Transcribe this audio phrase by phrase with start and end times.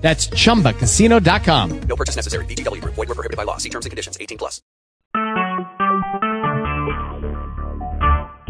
[0.00, 1.80] That's chumbacasino.com.
[1.82, 2.44] No purchase necessary.
[2.46, 2.94] VGW Group.
[2.94, 3.58] Void were prohibited by law.
[3.58, 4.18] See terms and conditions.
[4.20, 4.62] 18 plus.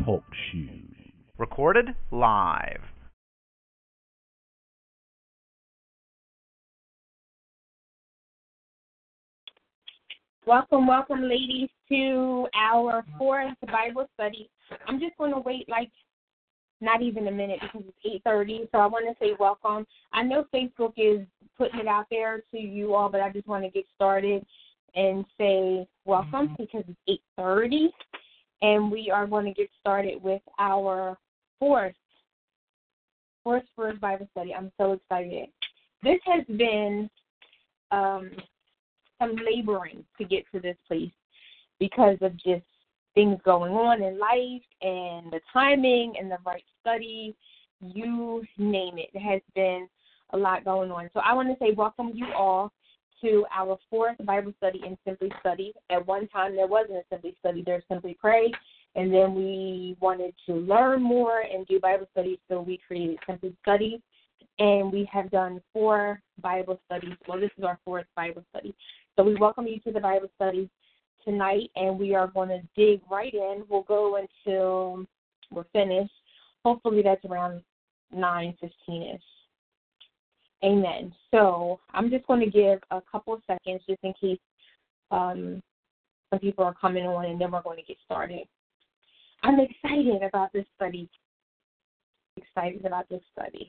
[0.05, 0.80] Talk shoes.
[1.39, 2.83] Recorded live.
[10.47, 14.51] Welcome, welcome, ladies, to our fourth Bible study.
[14.89, 15.91] I'm just going to wait like
[16.80, 18.69] not even a minute because it's 8:30.
[18.73, 19.87] So I want to say welcome.
[20.12, 21.27] I know Facebook is
[21.60, 24.46] putting it out there to you all, but I just want to get started
[24.95, 27.88] and say welcome because it's 8:30,
[28.62, 31.19] and we are going to get started with our
[31.58, 31.94] fourth
[33.44, 34.55] fourth first Bible study.
[34.55, 35.48] I'm so excited.
[36.02, 37.11] This has been
[37.91, 38.30] um,
[39.20, 41.12] some laboring to get to this place
[41.78, 42.64] because of just
[43.14, 47.36] things going on in life and the timing and the right study,
[47.83, 49.11] you name it.
[49.12, 49.89] It has been
[50.33, 51.11] a lot going on.
[51.14, 52.73] So I want to say welcome you all
[53.23, 55.73] to our fourth Bible study in Simply Study.
[55.91, 58.51] At one time there wasn't a Simply Study, there's Simply Pray.
[58.97, 63.55] And then we wanted to learn more and do Bible studies, so we created Simply
[63.62, 64.03] Study.
[64.58, 67.14] And we have done four Bible studies.
[67.28, 68.75] Well, this is our fourth Bible study.
[69.17, 70.69] So we welcome you to the Bible study
[71.25, 73.64] tonight, and we are going to dig right in.
[73.69, 75.06] We'll go until
[75.51, 76.12] we're finished.
[76.64, 77.62] Hopefully, that's around
[78.12, 79.23] nine fifteen ish.
[80.62, 81.12] Amen.
[81.30, 84.39] So I'm just going to give a couple of seconds just in case
[85.11, 85.62] um,
[86.30, 88.47] some people are coming on, and then we're going to get started.
[89.42, 91.08] I'm excited about this study.
[92.36, 93.67] Excited about this study.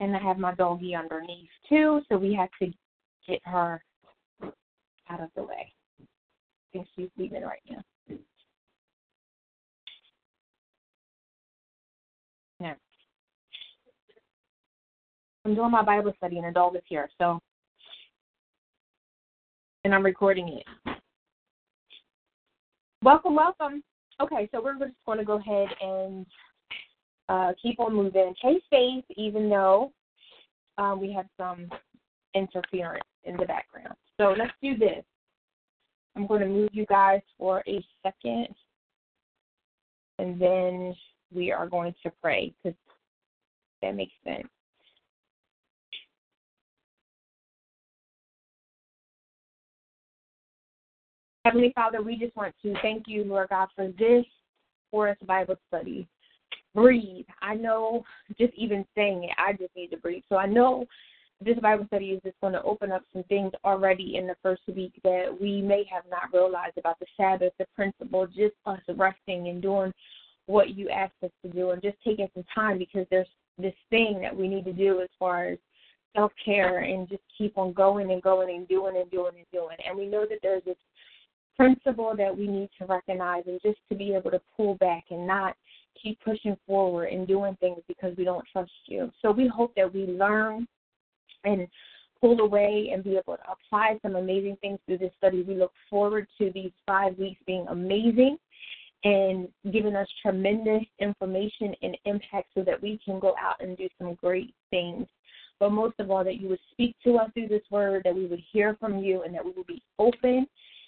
[0.00, 2.72] And I have my doggie underneath too, so we have to
[3.28, 3.82] get her
[5.08, 5.72] out of the way.
[6.00, 6.06] I
[6.72, 7.82] think she's leaving right now.
[12.60, 12.74] Yeah.
[15.44, 17.40] I'm doing my Bible study and the dog is here, so
[19.84, 20.96] and I'm recording it.
[23.02, 23.82] Welcome, welcome.
[24.20, 26.24] Okay, so we're just going to go ahead and
[27.28, 28.34] uh, keep on moving.
[28.40, 29.92] Chase faith, even though
[30.78, 31.68] um, we have some
[32.34, 33.96] interference in the background.
[34.20, 35.04] So let's do this.
[36.14, 38.48] I'm going to move you guys for a second,
[40.20, 40.94] and then
[41.34, 42.78] we are going to pray because
[43.80, 44.46] that makes sense.
[51.44, 54.24] Heavenly Father, we just want to thank you, Lord God, for this
[54.90, 56.06] Forest Bible study.
[56.74, 57.26] Breathe.
[57.42, 58.04] I know
[58.38, 60.22] just even saying it, I just need to breathe.
[60.28, 60.86] So I know
[61.44, 64.62] this Bible study is just going to open up some things already in the first
[64.68, 69.48] week that we may have not realized about the Sabbath, the principle, just us resting
[69.48, 69.92] and doing
[70.46, 73.26] what you asked us to do and just taking some time because there's
[73.58, 75.58] this thing that we need to do as far as
[76.14, 79.76] self care and just keep on going and going and doing and doing and doing.
[79.86, 80.76] And we know that there's this
[81.56, 85.26] principle that we need to recognize and just to be able to pull back and
[85.26, 85.54] not
[86.00, 89.10] keep pushing forward and doing things because we don't trust you.
[89.20, 90.66] So we hope that we learn
[91.44, 91.66] and
[92.20, 95.42] pull away and be able to apply some amazing things through this study.
[95.42, 98.38] We look forward to these five weeks being amazing
[99.04, 103.88] and giving us tremendous information and impact so that we can go out and do
[103.98, 105.06] some great things.
[105.58, 108.26] But most of all, that you would speak to us through this word, that we
[108.26, 110.46] would hear from you, and that we would be open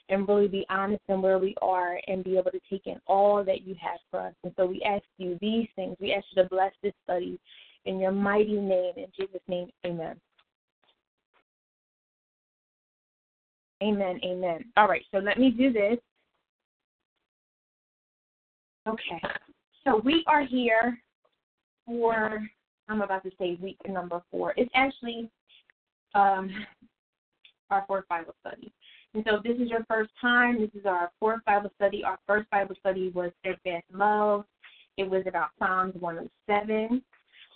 [0.09, 3.42] and really be honest in where we are and be able to take in all
[3.44, 4.34] that you have for us.
[4.44, 5.97] And so we ask you these things.
[6.00, 7.38] We ask you to bless this study
[7.87, 8.92] in your mighty name.
[8.97, 10.20] In Jesus' name, amen.
[13.83, 14.21] Amen.
[14.24, 14.65] Amen.
[14.77, 15.98] All right, so let me do this.
[18.86, 19.21] Okay.
[19.84, 20.98] So we are here
[21.86, 22.47] for
[22.89, 24.54] I'm about to say week number four.
[24.57, 25.30] It's actually
[26.15, 26.50] um
[27.71, 28.72] our fourth Bible study.
[29.15, 32.03] And so if this is your first time, this is our fourth Bible study.
[32.05, 34.45] Our first Bible study was Steadfast Love.
[34.97, 37.03] It was about Psalms 107.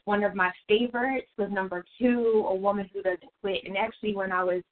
[0.04, 3.62] One of my favorites was number two, A Woman Who Doesn't Quit.
[3.64, 4.62] And actually, when I was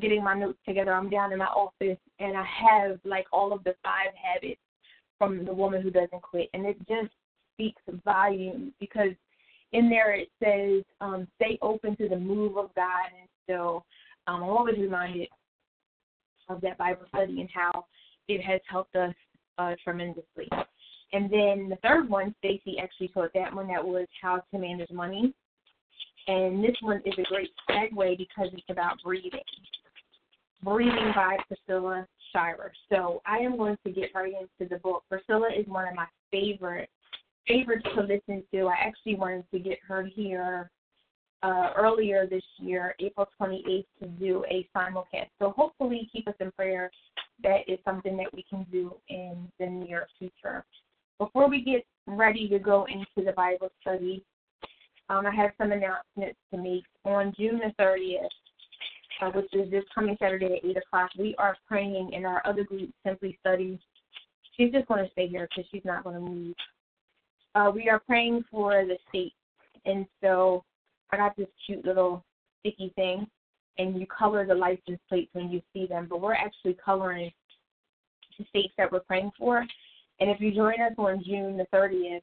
[0.00, 0.92] getting my notes together.
[0.92, 4.60] I'm down in my office and I have like all of the five habits
[5.18, 7.12] from the woman who doesn't quit, and it just
[7.54, 9.10] speaks volumes because
[9.72, 13.84] in there it says um, stay open to the move of God, and so
[14.26, 15.28] Um, I'm always reminded
[16.50, 17.86] of that Bible study and how
[18.28, 19.14] it has helped us
[19.58, 20.48] uh, tremendously.
[21.12, 23.68] And then the third one, Stacy actually taught that one.
[23.68, 25.34] That was how to manage money.
[26.28, 29.40] And this one is a great segue because it's about breathing.
[30.62, 32.72] Breathing by Priscilla Shirer.
[32.90, 35.02] So I am going to get right into the book.
[35.08, 36.90] Priscilla is one of my favorite
[37.48, 38.66] favorites to listen to.
[38.66, 40.70] I actually wanted to get her here
[41.42, 45.30] uh, earlier this year, April 28th, to do a simulcast.
[45.38, 46.90] So hopefully, keep us in prayer.
[47.42, 50.64] That is something that we can do in the near future.
[51.18, 54.24] Before we get ready to go into the Bible study,
[55.08, 56.84] um, I have some announcements to make.
[57.04, 58.28] On June the 30th,
[59.22, 62.64] uh, which is this coming Saturday at 8 o'clock, we are praying in our other
[62.64, 63.78] group, Simply Study.
[64.56, 66.54] She's just going to stay here because she's not going to move.
[67.54, 69.32] Uh, we are praying for the state.
[69.86, 70.64] And so
[71.12, 72.24] I got this cute little
[72.60, 73.26] sticky thing,
[73.78, 76.06] and you color the license plates when you see them.
[76.08, 77.30] But we're actually coloring
[78.38, 79.66] the states that we're praying for.
[80.20, 82.20] And if you join us on June the 30th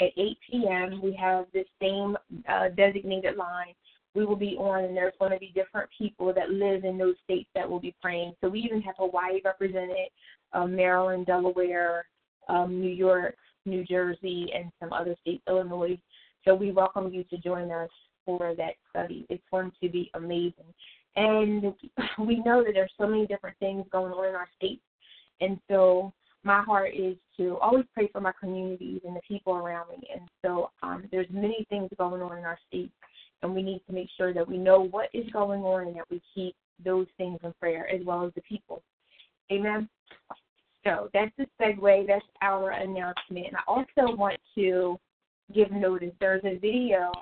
[0.00, 2.16] at 8 p.m., we have this same
[2.48, 3.74] uh, designated line.
[4.14, 7.14] We will be on, and there's going to be different people that live in those
[7.24, 8.34] states that will be praying.
[8.40, 10.08] So we even have Hawaii represented,
[10.52, 12.06] uh, Maryland, Delaware,
[12.48, 15.98] um, New York, New Jersey, and some other states, Illinois.
[16.44, 17.88] So we welcome you to join us
[18.24, 19.26] for that study.
[19.28, 20.72] It's going to be amazing.
[21.16, 21.74] And
[22.18, 24.80] we know that there's so many different things going on in our state.
[25.40, 26.12] And so
[26.44, 30.08] my heart is to always pray for my communities and the people around me.
[30.12, 32.90] And so um, there's many things going on in our state,
[33.42, 36.10] and we need to make sure that we know what is going on and that
[36.10, 36.54] we keep
[36.84, 38.82] those things in prayer as well as the people.
[39.52, 39.88] Amen.
[40.84, 42.06] So that's the segue.
[42.06, 43.46] That's our announcement.
[43.46, 44.98] And I also want to
[45.54, 46.12] give notice.
[46.18, 47.12] There's a video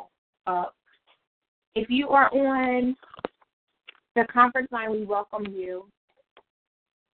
[0.47, 0.75] up
[1.75, 2.97] if you are on
[4.17, 5.87] the conference line, we welcome you.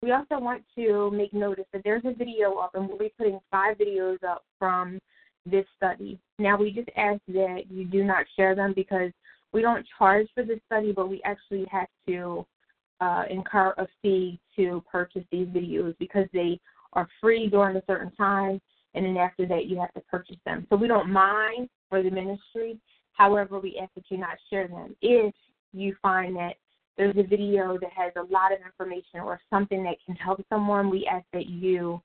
[0.03, 3.41] We also want to make notice that there's a video up, and we'll be putting
[3.51, 4.99] five videos up from
[5.45, 6.19] this study.
[6.39, 9.11] Now, we just ask that you do not share them because
[9.53, 12.47] we don't charge for this study, but we actually have to
[13.01, 16.59] uh, incur a fee to purchase these videos because they
[16.93, 18.61] are free during a certain time,
[18.95, 20.67] and then after that, you have to purchase them.
[20.71, 22.79] So we don't mind for the ministry
[23.17, 24.95] However, we ask that you not share them.
[25.01, 25.35] If
[25.73, 26.57] you find that
[26.97, 30.91] there's a video that has a lot of information or something that can help someone,
[30.91, 32.01] we ask that you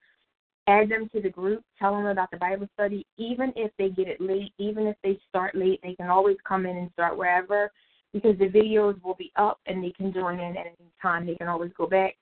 [0.68, 3.06] add them to the group, tell them about the Bible study.
[3.18, 6.66] Even if they get it late, even if they start late, they can always come
[6.66, 7.72] in and start wherever
[8.14, 11.26] because the videos will be up and they can join in at any time.
[11.26, 12.16] They can always go back,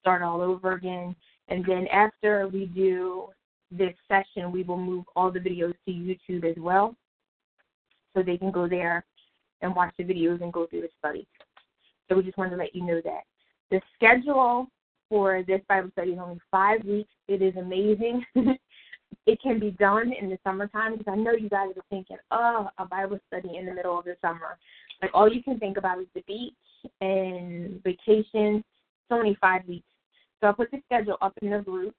[0.00, 1.14] start all over again.
[1.48, 3.28] And then after we do
[3.70, 6.96] this session, we will move all the videos to YouTube as well
[8.14, 9.04] so they can go there
[9.60, 11.26] and watch the videos and go through the study.
[12.08, 13.22] So we just wanted to let you know that.
[13.70, 14.68] The schedule
[15.08, 17.10] for this Bible study is only five weeks.
[17.28, 18.24] It is amazing.
[19.26, 22.68] it can be done in the summertime because I know you guys are thinking, oh,
[22.78, 24.58] a Bible study in the middle of the summer.
[25.00, 26.54] Like all you can think about is the beach
[27.00, 28.56] and vacation.
[28.56, 29.86] It's only five weeks.
[30.40, 31.94] So I'll put the schedule up in the group,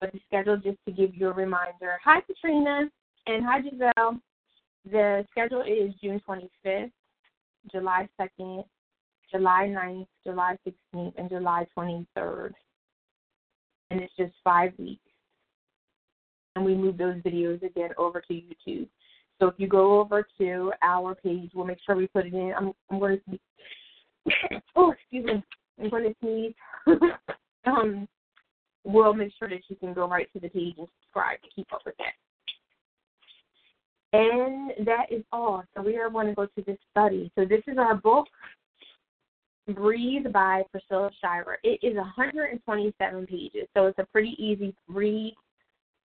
[0.00, 1.98] but the schedule just to give you a reminder.
[2.04, 2.90] Hi, Katrina,
[3.26, 4.20] and hi, Giselle.
[4.90, 6.90] The schedule is June 25th,
[7.72, 8.64] July 2nd,
[9.30, 12.52] July 9th, July 16th, and July 23rd.
[13.90, 15.00] And it's just five weeks.
[16.56, 18.88] And we move those videos again over to YouTube.
[19.40, 22.52] So if you go over to our page, we'll make sure we put it in.
[22.56, 24.60] I'm, I'm going to sneeze.
[24.76, 25.42] oh, excuse me.
[25.80, 26.54] I'm going to sneeze.
[27.66, 28.06] um,
[28.84, 31.72] we'll make sure that you can go right to the page and subscribe to keep
[31.72, 32.12] up with that.
[34.14, 35.64] And that is all.
[35.74, 37.32] So we are going to go to this study.
[37.36, 38.26] So this is our book,
[39.74, 41.58] Breathe by Priscilla Shirer.
[41.64, 45.34] It is 127 pages, so it's a pretty easy read.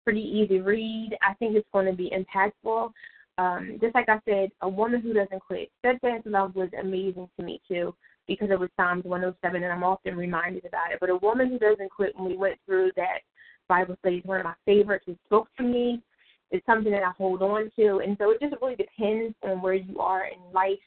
[0.05, 1.17] Pretty easy read.
[1.21, 2.91] I think it's going to be impactful.
[3.37, 5.69] Um, just like I said, a woman who doesn't quit.
[5.79, 7.93] Steadfast love was amazing to me too
[8.25, 10.99] because it was Psalms 107, and I'm often reminded about it.
[11.01, 12.13] But a woman who doesn't quit.
[12.15, 13.19] When we went through that
[13.67, 15.05] Bible study, is one of my favorites.
[15.07, 16.01] It spoke to me
[16.51, 17.99] it's something that I hold on to.
[17.99, 20.79] And so it just really depends on where you are in life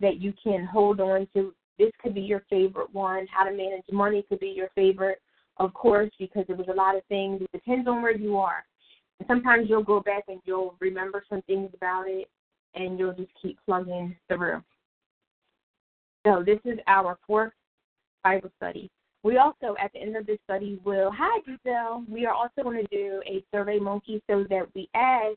[0.00, 1.52] that you can hold on to.
[1.78, 3.26] This could be your favorite one.
[3.30, 5.20] How to manage money could be your favorite,
[5.56, 7.40] of course, because it was a lot of things.
[7.42, 8.64] It depends on where you are.
[9.18, 12.28] And sometimes you'll go back and you'll remember some things about it
[12.74, 14.62] and you'll just keep plugging through.
[16.26, 17.52] So this is our fourth
[18.22, 18.90] Bible study.
[19.22, 22.82] We also, at the end of this study, will, hi Giselle, we are also going
[22.82, 25.36] to do a survey monkey so that we ask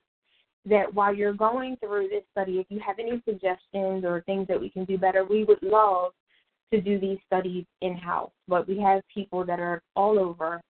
[0.66, 4.60] that while you're going through this study, if you have any suggestions or things that
[4.60, 6.14] we can do better, we would love
[6.72, 10.62] to do these studies in house, but we have people that are all over.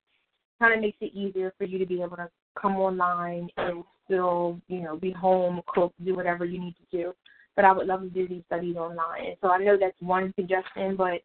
[0.59, 2.29] Kind of makes it easier for you to be able to
[2.59, 7.13] come online and still, you know, be home, cook, do whatever you need to do.
[7.55, 9.35] But I would love to do these studies online.
[9.41, 11.21] So I know that's one suggestion, but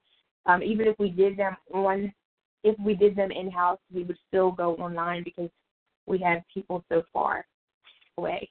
[0.49, 2.13] um, even if we did them on,
[2.65, 5.51] if we did them in house, we would still go online because
[6.07, 7.47] we have people so far
[8.17, 8.49] away.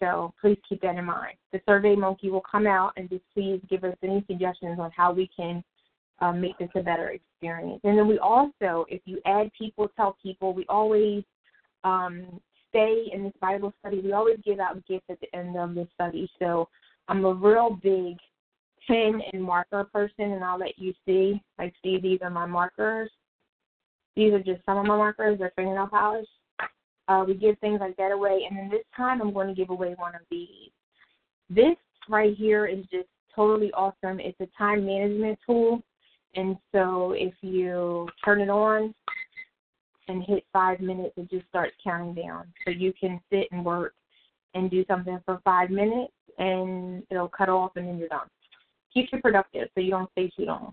[0.00, 1.36] So please keep that in mind.
[1.52, 5.12] The Survey Monkey will come out and just please give us any suggestions on how
[5.12, 5.62] we can
[6.20, 7.80] um, make this a better experience.
[7.84, 11.22] And then we also, if you add people, tell people, we always
[11.84, 14.00] um, stay in this Bible study.
[14.00, 16.30] We always give out gifts at the end of the study.
[16.38, 16.68] So
[17.08, 18.16] I'm a real big
[18.90, 21.40] pen and marker person, and I'll let you see.
[21.58, 23.10] Like, see, these are my markers.
[24.16, 25.38] These are just some of my markers.
[25.38, 26.26] They're fingernail polish.
[27.06, 29.70] Uh, we give things like that away, and then this time I'm going to give
[29.70, 30.70] away one of these.
[31.48, 31.76] This
[32.08, 34.20] right here is just totally awesome.
[34.20, 35.82] It's a time management tool,
[36.34, 38.94] and so if you turn it on
[40.08, 42.52] and hit five minutes, it just starts counting down.
[42.64, 43.94] So you can sit and work
[44.54, 48.28] and do something for five minutes, and it'll cut off, and then you're done.
[48.92, 50.72] Keeps you productive, so you don't stay too long.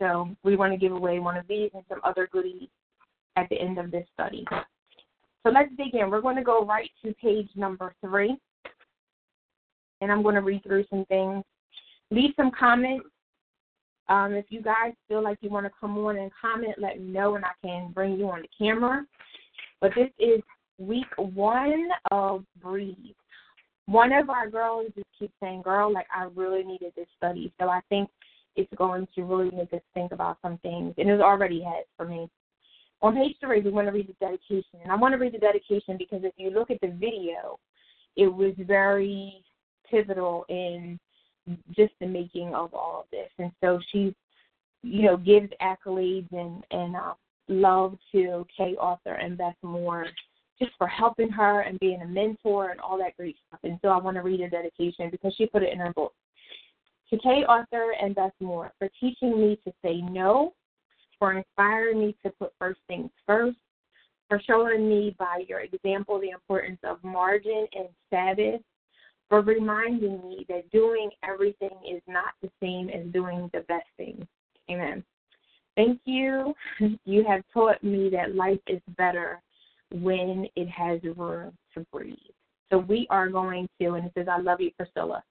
[0.00, 2.68] So we want to give away one of these and some other goodies
[3.36, 4.44] at the end of this study.
[5.42, 6.10] So let's dig in.
[6.10, 8.36] We're going to go right to page number three.
[10.00, 11.44] And I'm going to read through some things.
[12.10, 13.06] Leave some comments.
[14.08, 17.06] Um, if you guys feel like you want to come on and comment, let me
[17.06, 19.06] know and I can bring you on the camera.
[19.80, 20.40] But this is
[20.78, 22.96] week one of Breathe.
[23.86, 27.52] One of our girls just keeps saying, Girl, like I really needed this study.
[27.60, 28.08] So I think
[28.56, 30.94] it's going to really make us think about some things.
[30.98, 32.28] And it already has for me.
[33.00, 34.80] On page three, we want to read the dedication.
[34.82, 37.58] And I want to read the dedication because if you look at the video,
[38.16, 39.42] it was very
[39.90, 40.98] pivotal in
[41.74, 43.30] just the making of all of this.
[43.38, 44.14] And so she,
[44.82, 47.14] you know, gives accolades and, and uh,
[47.48, 50.06] love to Kay Arthur and Beth Moore
[50.62, 53.60] just for helping her and being a mentor and all that great stuff.
[53.64, 56.14] And so I want to read her dedication because she put it in her book.
[57.10, 60.54] To Kay Arthur and Beth Moore for teaching me to say no
[61.18, 63.56] for inspiring me to put first things first,
[64.28, 68.60] for showing me by your example the importance of margin and Sabbath,
[69.28, 74.26] for reminding me that doing everything is not the same as doing the best thing.
[74.70, 75.04] Amen.
[75.76, 76.54] Thank you.
[77.04, 79.40] You have taught me that life is better
[79.92, 82.16] when it has room to breathe.
[82.70, 85.22] So we are going to, and it says, I love you, Priscilla.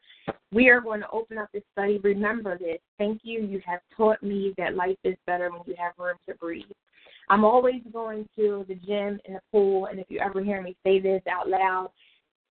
[0.51, 1.99] We are going to open up this study.
[2.03, 2.77] Remember this.
[2.99, 3.41] Thank you.
[3.41, 6.65] You have taught me that life is better when you have room to breathe.
[7.29, 10.75] I'm always going to the gym and the pool, and if you ever hear me
[10.85, 11.89] say this out loud,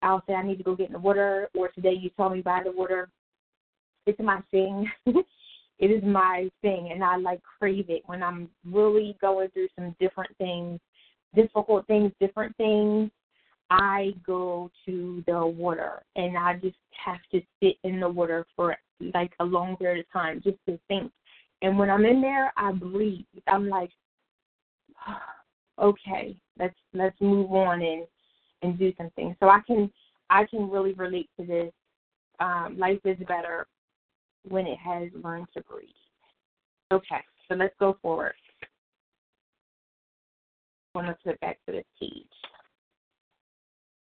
[0.02, 2.42] I'll say I need to go get in the water, or today you told me
[2.42, 3.10] by the water.
[4.08, 4.90] It's my thing.
[5.06, 9.96] it is my thing, and I like crave it when I'm really going through some
[10.00, 10.80] different things,
[11.36, 13.10] difficult things, different things.
[13.70, 18.76] I go to the water and I just have to sit in the water for
[19.14, 21.12] like a long period of time just to think.
[21.62, 23.26] And when I'm in there, I breathe.
[23.48, 23.92] I'm like,
[25.82, 28.06] okay, let's let's move on and
[28.62, 29.36] and do something.
[29.40, 29.92] So I can
[30.30, 31.72] I can really relate to this.
[32.40, 33.68] Um, life is better
[34.48, 35.90] when it has learned to breathe.
[36.92, 38.34] Okay, so let's go forward.
[40.94, 42.26] Going to flip back to this page.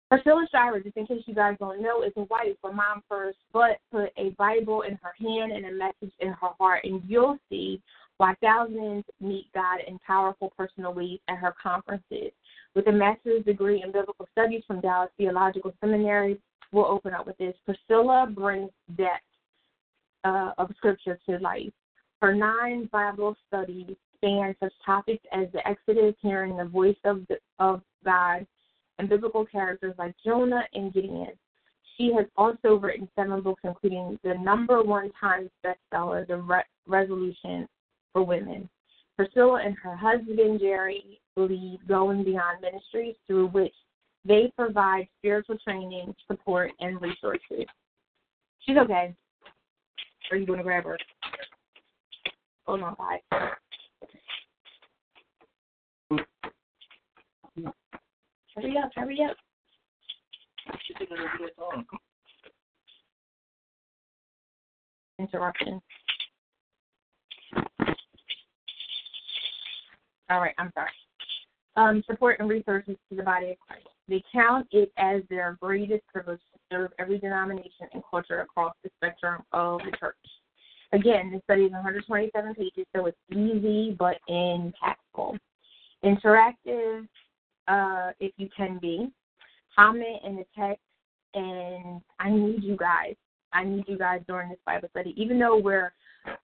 [0.09, 3.37] Priscilla Shirer, just in case you guys don't know, is a wife for mom first,
[3.53, 6.81] but put a Bible in her hand and a message in her heart.
[6.83, 7.81] And you'll see
[8.17, 12.31] why thousands meet God in powerful personal ways at her conferences.
[12.75, 16.41] With a master's degree in biblical studies from Dallas Theological Seminary,
[16.73, 17.55] we'll open up with this.
[17.65, 19.23] Priscilla brings depth
[20.25, 21.71] uh, of scripture to life.
[22.21, 27.37] Her nine Bible studies span such topics as the Exodus, hearing the voice of, the,
[27.59, 28.45] of God,
[28.99, 31.31] and biblical characters like Jonah and Gideon.
[31.97, 37.67] She has also written seven books, including the number one Times bestseller, The Re- Resolution
[38.13, 38.69] for Women.
[39.17, 43.73] Priscilla and her husband, Jerry, lead Going Beyond Ministries, through which
[44.25, 47.65] they provide spiritual training, support, and resources.
[48.65, 49.15] She's okay.
[50.31, 50.97] Are you going to grab her?
[52.65, 53.49] Hold oh, on, bye.
[57.57, 59.37] Hurry up, hurry up.
[65.19, 65.81] Interruption.
[70.29, 70.89] All right, I'm sorry.
[71.75, 73.87] Um, support and resources to the body of Christ.
[74.07, 78.89] They count it as their greatest privilege to serve every denomination and culture across the
[78.97, 80.15] spectrum of the church.
[80.93, 85.37] Again, the study is 127 pages, so it's easy but impactful.
[86.03, 87.07] Interactive,
[87.67, 89.09] uh, if you can be.
[89.75, 90.81] Comment in the text,
[91.33, 93.15] and I need you guys.
[93.53, 95.13] I need you guys during this Bible study.
[95.17, 95.93] Even though we're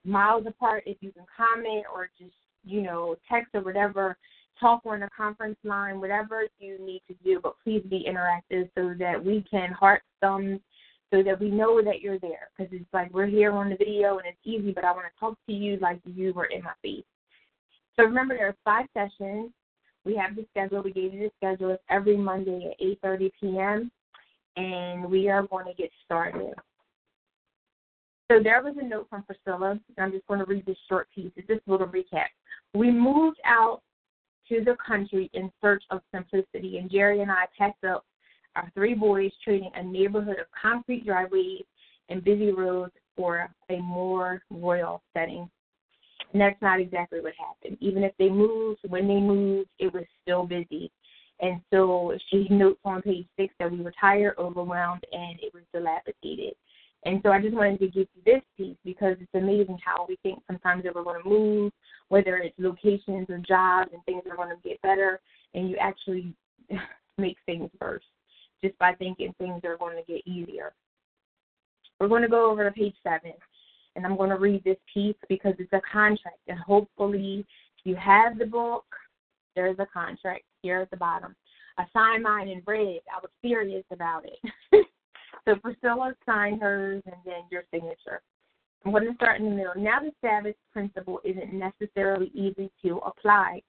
[0.06, 2.32] miles apart, if you can comment or just,
[2.64, 4.18] you know, text or whatever,
[4.60, 8.94] talk on a conference line, whatever you need to do, but please be interactive so
[8.98, 10.60] that we can heart thumbs
[11.12, 12.50] so that we know that you're there.
[12.58, 15.20] Because it's like we're here on the video and it's easy, but I want to
[15.20, 17.06] talk to you like you were in my face.
[17.96, 19.52] So remember, there are five sessions.
[20.08, 20.82] We have the schedule.
[20.82, 21.72] We gave you the schedule.
[21.72, 23.92] It's every Monday at 8:30 p.m.
[24.56, 26.54] And we are going to get started.
[28.32, 29.78] So there was a note from Priscilla.
[29.98, 31.32] I'm just going to read this short piece.
[31.36, 32.28] It's just a little recap.
[32.74, 33.82] We moved out
[34.48, 38.06] to the country in search of simplicity, and Jerry and I packed up
[38.56, 41.64] our three boys, trading a neighborhood of concrete driveways
[42.08, 45.50] and busy roads for a more royal setting.
[46.34, 47.78] And that's not exactly what happened.
[47.80, 50.92] Even if they moved, when they moved, it was still busy.
[51.40, 55.64] And so she notes on page six that we were tired, overwhelmed, and it was
[55.74, 56.54] dilapidated.
[57.06, 60.18] And so I just wanted to give you this piece because it's amazing how we
[60.24, 61.72] think sometimes that we're going to move,
[62.10, 65.20] whether it's locations or jobs, and things are going to get better,
[65.54, 66.34] and you actually
[67.18, 68.04] make things worse
[68.64, 70.74] just by thinking things are going to get easier.
[72.00, 73.34] We're going to go over to page seven,
[73.98, 77.46] and I'm going to read this piece because it's a contract, and hopefully,
[77.80, 78.86] if you have the book,
[79.56, 81.36] there's a contract here at the bottom.
[81.80, 83.02] I signed mine in red.
[83.14, 84.86] I was serious about it.
[85.46, 88.22] so Priscilla signed hers, and then your signature.
[88.86, 89.74] I'm going to start in the middle.
[89.76, 93.62] Now, the Sabbath principle isn't necessarily easy to apply.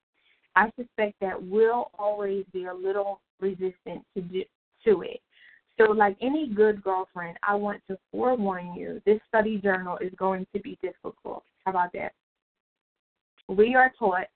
[0.55, 4.43] I suspect that we'll always be a little resistant to do,
[4.85, 5.21] to it.
[5.79, 10.47] So, like any good girlfriend, I want to forewarn you this study journal is going
[10.55, 11.45] to be difficult.
[11.65, 12.13] How about that?
[13.49, 14.27] We are taught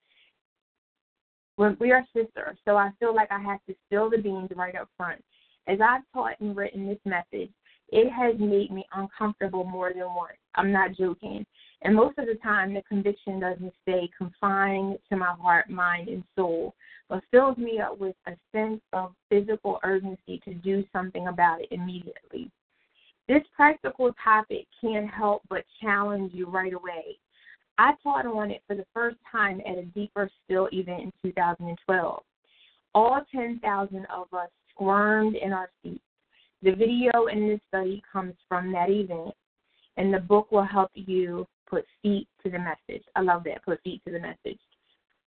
[1.56, 4.76] when we are sisters, so I feel like I have to spill the beans right
[4.76, 5.22] up front.
[5.66, 7.50] As I've taught and written this message,
[7.90, 10.38] it has made me uncomfortable more than once.
[10.54, 11.44] I'm not joking.
[11.84, 16.22] And most of the time, the conviction doesn't stay confined to my heart, mind, and
[16.36, 16.74] soul,
[17.08, 21.68] but fills me up with a sense of physical urgency to do something about it
[21.72, 22.50] immediately.
[23.28, 27.18] This practical topic can't help but challenge you right away.
[27.78, 32.22] I taught on it for the first time at a Deeper Still event in 2012.
[32.94, 36.00] All 10,000 of us squirmed in our seats.
[36.62, 39.34] The video in this study comes from that event,
[39.96, 43.04] and the book will help you put feet to the message.
[43.16, 44.60] I love that, put feet to the message.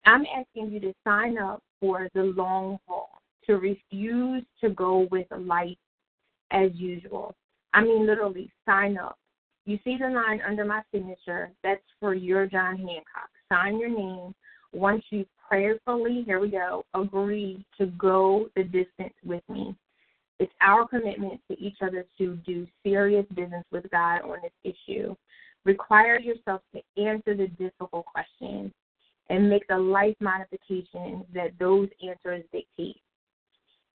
[0.06, 3.10] I'm asking you to sign up for the long haul,
[3.46, 5.78] to refuse to go with life
[6.52, 7.34] as usual.
[7.74, 9.18] I mean, literally, sign up.
[9.66, 13.30] You see the line under my signature, that's for your John Hancock.
[13.50, 14.36] Sign your name
[14.74, 19.74] once you prayerfully, here we go, agree to go the distance with me.
[20.40, 25.16] It's our commitment to each other to do serious business with God on this issue.
[25.66, 28.72] Require yourself to answer the difficult questions
[29.30, 33.02] and make the life modifications that those answers dictate.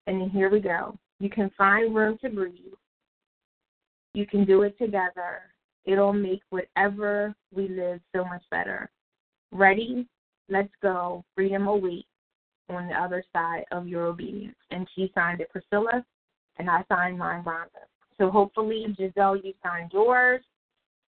[0.07, 0.97] And then here we go.
[1.19, 2.73] You can find room to breathe.
[4.13, 5.41] You can do it together.
[5.85, 8.89] It'll make whatever we live so much better.
[9.51, 10.07] Ready?
[10.49, 11.23] Let's go.
[11.35, 12.07] Freedom awaits
[12.69, 14.55] on the other side of your obedience.
[14.71, 16.03] And she signed it, Priscilla,
[16.57, 17.85] and I signed mine, Rhonda.
[18.17, 20.41] So hopefully, Giselle, you signed yours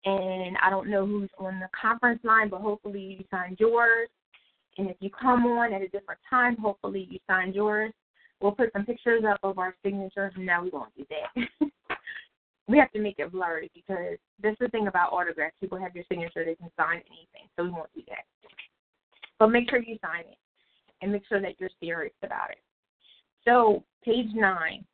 [0.05, 4.09] and I don't know who's on the conference line, but hopefully you signed yours.
[4.79, 7.93] And if you come on at a different time, hopefully you signed yours.
[8.41, 10.33] We'll put some pictures up of our signatures.
[10.39, 11.69] No, we won't do that.
[12.69, 15.57] we have to make it blurry because that's the thing about autographs.
[15.61, 18.25] People have your signature, they can sign anything, so we won't do that.
[19.39, 20.39] But make sure you sign it
[21.03, 22.59] and make sure that you're serious about it.
[23.45, 24.85] So, page nine.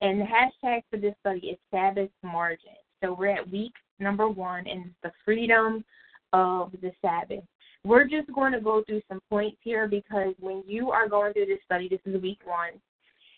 [0.00, 2.76] And the hashtag for this study is Sabbath margin.
[3.02, 5.84] So we're at week number one, and it's the freedom
[6.32, 7.44] of the Sabbath.
[7.84, 11.46] We're just going to go through some points here because when you are going through
[11.46, 12.72] this study, this is week one.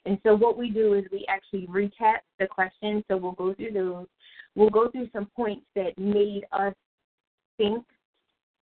[0.07, 3.05] And so what we do is we actually recap the questions.
[3.09, 4.07] So we'll go through those.
[4.55, 6.75] We'll go through some points that made us
[7.59, 7.85] think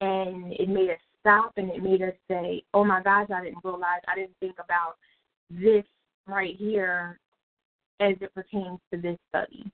[0.01, 3.63] and it made us stop and it made us say, oh my gosh, I didn't
[3.63, 4.95] realize, I didn't think about
[5.49, 5.83] this
[6.27, 7.19] right here
[7.99, 9.71] as it pertains to this study.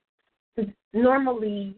[0.93, 1.75] Normally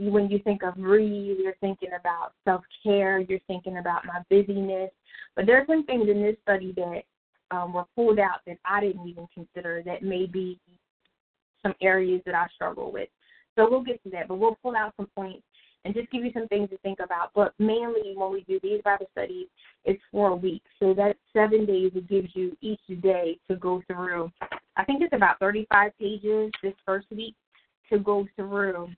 [0.00, 4.90] when you think of breathe, you're thinking about self care, you're thinking about my busyness.
[5.36, 7.02] But there's some things in this study that
[7.50, 10.58] um, were pulled out that I didn't even consider that may be
[11.62, 13.08] some areas that I struggle with.
[13.56, 15.42] So we'll get to that, but we'll pull out some points
[15.84, 17.30] and just give you some things to think about.
[17.34, 19.46] But mainly when we do these Bible studies,
[19.84, 20.62] it's for a week.
[20.78, 24.30] So that's seven days it gives you each day to go through.
[24.76, 27.34] I think it's about 35 pages this first week
[27.90, 28.88] to go through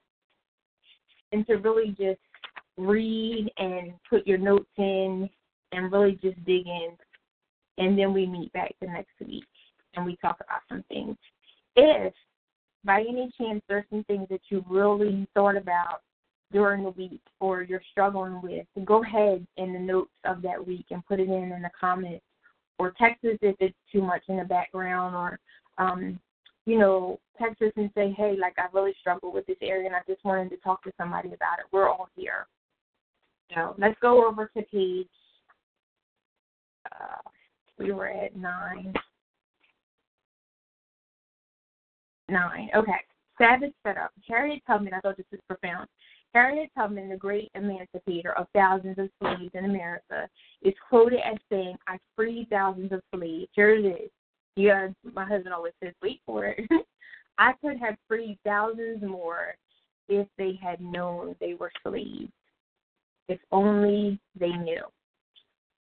[1.32, 2.20] and to really just
[2.76, 5.28] read and put your notes in
[5.72, 6.90] and really just dig in.
[7.78, 9.44] And then we meet back the next week
[9.94, 11.16] and we talk about some things.
[11.76, 12.12] If
[12.84, 16.02] by any chance there's some things that you really thought about
[16.52, 20.86] during the week or you're struggling with, go ahead in the notes of that week
[20.90, 22.24] and put it in in the comments
[22.78, 25.38] or text us if it's too much in the background or
[25.78, 26.18] um
[26.66, 29.96] you know, text us and say, hey, like I really struggle with this area and
[29.96, 31.66] I just wanted to talk to somebody about it.
[31.72, 32.46] We're all here.
[33.54, 35.06] So let's go over to page,
[36.90, 37.30] uh,
[37.78, 38.94] we were at nine.
[42.28, 42.70] Nine.
[42.74, 42.92] Okay.
[43.38, 44.12] Sabbath setup.
[44.28, 45.88] Harriet Tubman, I thought this was profound.
[46.32, 50.28] Harriet Tubman, the great emancipator of thousands of slaves in America,
[50.62, 53.50] is quoted as saying, I freed thousands of slaves.
[53.52, 54.10] Here it is.
[54.56, 56.60] Yeah, my husband always says, wait for it.
[57.38, 59.54] I could have freed thousands more
[60.08, 62.30] if they had known they were slaves.
[63.28, 64.82] If only they knew.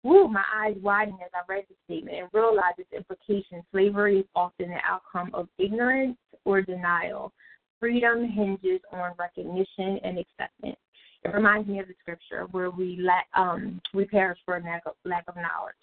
[0.04, 3.64] Woo, my eyes widened as I read the statement and realized its implication.
[3.72, 7.34] Slavery is often the outcome of ignorance or denial.
[7.80, 10.78] Freedom hinges on recognition and acceptance.
[11.24, 14.84] It reminds me of the scripture where we let um we perish for a lack
[14.86, 15.76] of, lack of knowledge.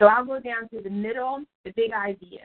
[0.00, 2.40] So I'll go down to the middle, the big idea.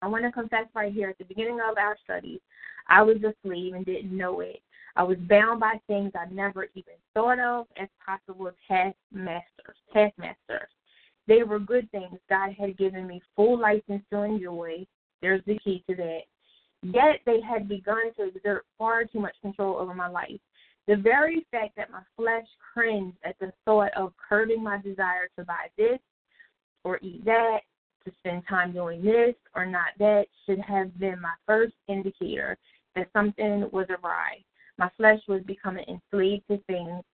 [0.00, 2.40] I want to confess right here at the beginning of our studies,
[2.88, 4.60] I was a slave and didn't know it.
[4.96, 9.76] I was bound by things I never even thought of as possible taskmasters.
[9.92, 10.68] Taskmasters.
[11.28, 14.84] They were good things God had given me full license to enjoy.
[15.22, 16.22] There's the key to that.
[16.82, 20.40] Yet they had begun to exert far too much control over my life.
[20.88, 25.44] The very fact that my flesh cringed at the thought of curbing my desire to
[25.44, 26.00] buy this
[26.84, 27.60] or eat that,
[28.04, 32.56] to spend time doing this or not that, should have been my first indicator
[32.96, 34.42] that something was awry.
[34.78, 37.04] My flesh was becoming enslaved to things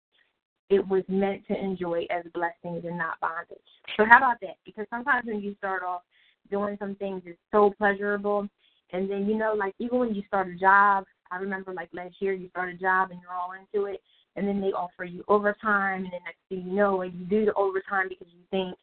[0.71, 3.59] it was meant to enjoy as blessings and not bondage.
[3.97, 4.57] So how about that?
[4.65, 6.03] Because sometimes when you start off
[6.51, 8.49] doing some things, it's so pleasurable,
[8.93, 12.17] and then you know, like even when you start a job, I remember like last
[12.21, 14.01] year you start a job and you're all into it,
[14.37, 17.47] and then they offer you overtime, and then next thing you know, and you do
[17.47, 18.77] the overtime because you think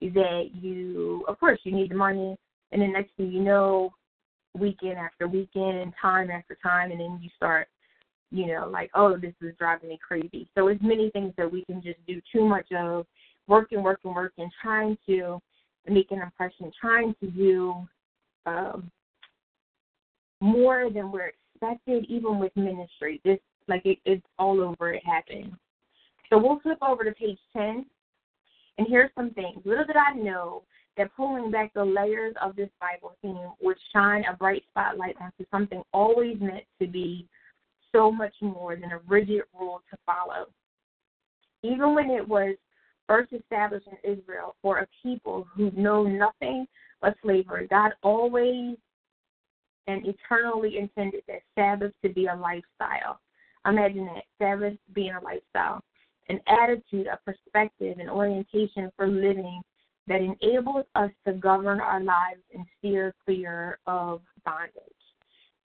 [0.00, 2.36] that you, of course, you need the money,
[2.72, 3.92] and then next thing you know,
[4.54, 7.68] weekend after weekend, time after time, and then you start
[8.30, 10.48] you know, like, oh, this is driving me crazy.
[10.54, 13.06] So it's many things that we can just do too much of,
[13.46, 15.40] working, working, working, trying to
[15.88, 17.74] make an impression, trying to do
[18.44, 18.90] um,
[20.40, 23.20] more than we're expected, even with ministry.
[23.24, 24.92] This, like, it, it's all over.
[24.92, 25.54] It happens.
[26.30, 27.86] So we'll flip over to page 10.
[28.78, 29.60] And here's some things.
[29.64, 30.62] Little did I know
[30.96, 35.44] that pulling back the layers of this Bible theme would shine a bright spotlight onto
[35.50, 37.26] something always meant to be
[37.92, 40.46] so much more than a rigid rule to follow.
[41.62, 42.56] Even when it was
[43.06, 46.66] first established in Israel for a people who know nothing
[47.00, 48.76] but slavery, God always
[49.86, 53.20] and eternally intended that Sabbath to be a lifestyle.
[53.66, 55.82] Imagine that Sabbath being a lifestyle,
[56.28, 59.60] an attitude, a perspective, an orientation for living
[60.06, 64.72] that enables us to govern our lives and steer clear of bondage.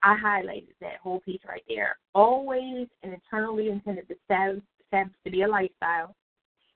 [0.01, 1.97] I highlighted that whole piece right there.
[2.15, 4.61] Always and eternally intended Sabbath
[5.25, 6.15] to be a lifestyle,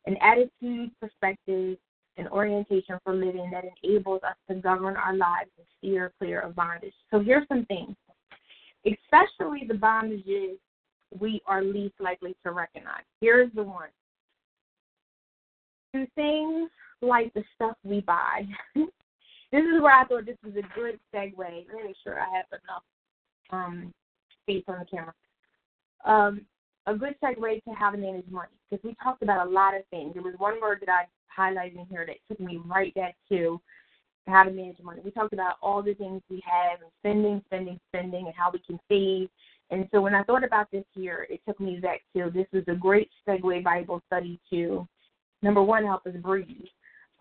[0.06, 1.78] an attitude, perspective,
[2.18, 6.56] and orientation for living that enables us to govern our lives and steer clear of
[6.56, 6.94] bondage.
[7.12, 7.96] So here's some things,
[8.86, 10.58] especially the bondages
[11.20, 13.04] we are least likely to recognize.
[13.22, 13.90] Here's the one.
[15.94, 16.70] Do things
[17.02, 18.46] like the stuff we buy.
[18.76, 18.86] this
[19.52, 21.38] is where I thought this was a good segue.
[21.38, 22.84] Let me make sure I have enough
[23.52, 23.94] um,
[24.46, 25.14] face on the camera.
[26.06, 26.42] Um,
[26.88, 29.84] a good segue to how to manage money because we talked about a lot of
[29.90, 30.14] things.
[30.14, 33.62] There was one word that I highlighted in here that took me right back to
[34.28, 35.02] how to manage money.
[35.04, 38.60] We talked about all the things we have and spending, spending, spending, and how we
[38.60, 39.30] can save.
[39.74, 42.64] And so when I thought about this here, it took me back to this was
[42.68, 44.88] a great segue Bible study to
[45.42, 46.48] number one, help us breathe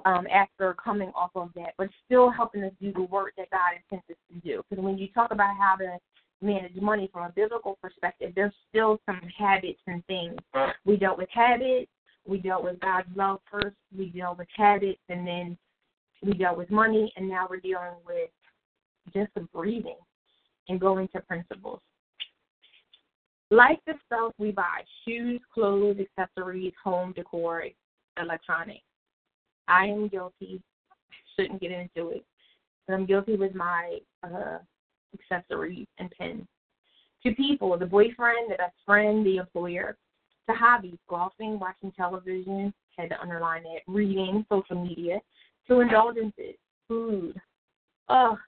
[0.04, 3.72] um, after coming off of that, but still helping us do the work that God
[3.76, 4.62] intends us to do.
[4.68, 5.96] Because when you talk about how to
[6.42, 10.36] manage money from a biblical perspective, there's still some habits and things.
[10.84, 11.90] We dealt with habits,
[12.26, 15.56] we dealt with God's love first, we dealt with habits, and then
[16.22, 18.28] we dealt with money, and now we're dealing with
[19.14, 19.96] just the breathing
[20.68, 21.80] and going to principles.
[23.52, 27.64] Like the stuff we buy shoes, clothes, accessories, home decor,
[28.18, 28.80] electronics.
[29.68, 30.62] I am guilty.
[31.36, 32.24] Shouldn't get into it.
[32.86, 34.56] But I'm guilty with my uh,
[35.12, 36.46] accessories and pens.
[37.26, 39.98] To people, the boyfriend, the best friend, the employer.
[40.48, 45.20] To hobbies, golfing, watching television, had to underline it, reading, social media.
[45.68, 46.54] To indulgences,
[46.88, 47.38] food,
[48.08, 48.38] ugh,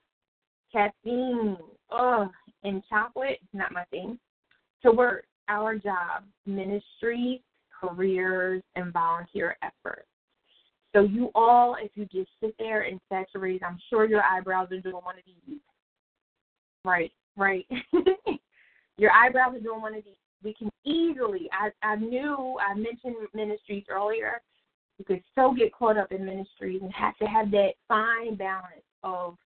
[0.73, 1.59] caffeine,
[1.91, 2.31] ugh,
[2.63, 4.19] and chocolate, not my thing.
[4.85, 7.43] To work, our job, ministry,
[7.81, 10.09] careers, and volunteer efforts.
[10.95, 14.81] So you all, if you just sit there and saturate, I'm sure your eyebrows are
[14.81, 15.59] doing one of these.
[16.85, 17.67] Right, right.
[18.99, 20.15] your eyebrows are doing one of these.
[20.45, 24.41] We can easily, I, I knew, I mentioned ministries earlier.
[24.99, 28.85] You could so get caught up in ministries and have to have that fine balance
[29.03, 29.37] of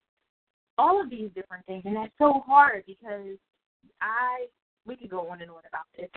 [0.77, 1.83] all of these different things.
[1.85, 3.37] And that's so hard because
[4.01, 4.45] I,
[4.85, 6.09] we could go on and on about this.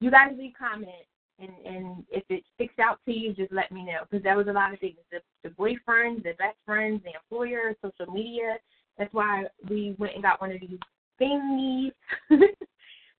[0.00, 1.08] You guys leave comments
[1.40, 4.46] and and if it sticks out to you, just let me know because that was
[4.48, 4.96] a lot of things.
[5.10, 8.56] The, the boyfriend, the best friends, the employer, social media.
[8.98, 10.78] That's why we went and got one of these
[11.20, 11.92] thingies,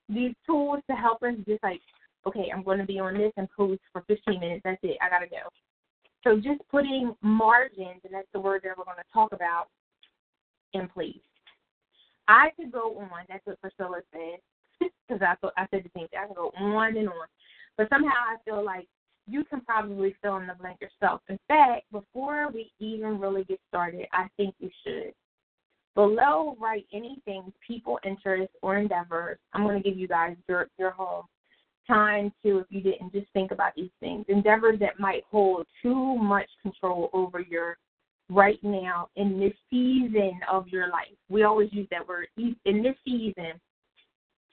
[0.08, 1.34] these tools to help us.
[1.46, 1.80] Just like,
[2.26, 4.62] okay, I'm going to be on this and post for 15 minutes.
[4.64, 4.98] That's it.
[5.00, 5.48] I gotta go.
[6.22, 9.66] So just putting margins, and that's the word that we're going to talk about,
[10.72, 11.16] in place.
[12.28, 13.24] I could go on.
[13.28, 14.38] That's what Priscilla said
[15.08, 16.20] because I I said the same thing.
[16.22, 17.26] I can go on and on
[17.76, 18.86] but somehow I feel like
[19.26, 21.20] you can probably fill in the blank yourself.
[21.28, 25.12] In fact, before we even really get started, I think you should.
[25.94, 29.38] Below, write anything, people, interests, or endeavors.
[29.52, 31.26] I'm going to give you guys your, your whole
[31.86, 34.24] time to, if you didn't, just think about these things.
[34.28, 37.76] Endeavors that might hold too much control over your
[38.30, 41.14] right now in this season of your life.
[41.28, 42.28] We always use that word.
[42.38, 43.60] In this season,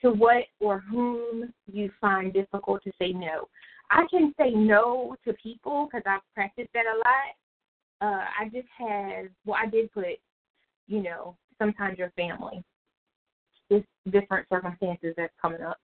[0.02, 3.48] to what or whom you find difficult to say no.
[3.92, 7.36] I can say no to people because I've practiced that a lot.
[8.02, 10.06] Uh, I just have, well, I did put,
[10.88, 12.64] you know, sometimes your family,
[13.72, 15.78] just different circumstances that's coming up.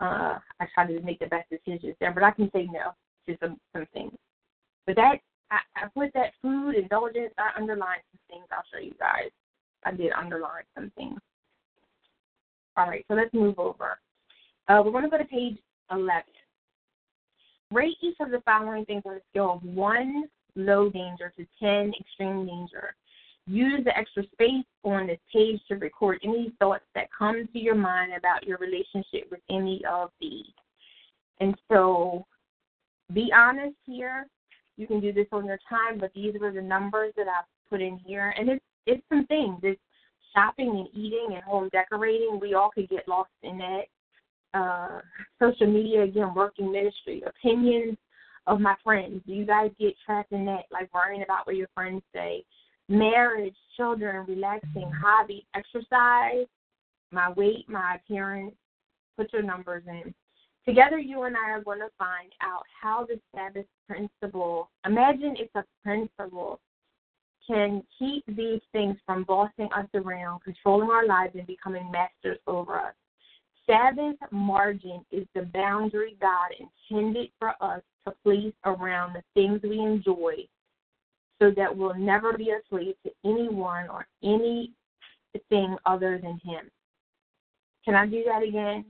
[0.00, 2.92] Uh, I try to make the best decisions there, but I can say no
[3.28, 4.14] to some some things.
[4.86, 5.18] But that
[5.50, 7.34] I, I put that food indulgence.
[7.36, 8.46] I underlined some things.
[8.50, 9.30] I'll show you guys.
[9.84, 11.20] I did underline some things.
[12.80, 13.98] All right, so let's move over.
[14.66, 15.58] Uh, we're going to go to page
[15.90, 16.22] 11.
[17.70, 20.24] Rate each of the following things on a scale of 1,
[20.56, 22.94] low danger, to 10, extreme danger.
[23.46, 27.74] Use the extra space on this page to record any thoughts that come to your
[27.74, 30.46] mind about your relationship with any of these.
[31.40, 32.24] And so
[33.12, 34.26] be honest here.
[34.78, 37.82] You can do this on your time, but these are the numbers that I've put
[37.82, 38.32] in here.
[38.38, 39.58] And it's it's some things.
[39.62, 39.80] It's
[40.34, 43.82] shopping and eating and home decorating, we all could get lost in that.
[44.52, 45.00] Uh,
[45.40, 47.96] social media, again, working ministry, opinions
[48.48, 49.22] of my friends.
[49.24, 52.44] Do you guys get trapped in that, like worrying about what your friends say?
[52.88, 56.46] Marriage, children, relaxing, hobby, exercise,
[57.12, 58.54] my weight, my appearance.
[59.16, 60.12] Put your numbers in.
[60.66, 65.54] Together, you and I are going to find out how the Sabbath principle, imagine it's
[65.54, 66.60] a principle
[67.50, 72.78] can keep these things from bossing us around, controlling our lives, and becoming masters over
[72.78, 72.94] us.
[73.66, 79.80] Sabbath margin is the boundary God intended for us to place around the things we
[79.80, 80.34] enjoy
[81.40, 86.70] so that we'll never be a slave to anyone or anything other than Him.
[87.84, 88.84] Can I do that again?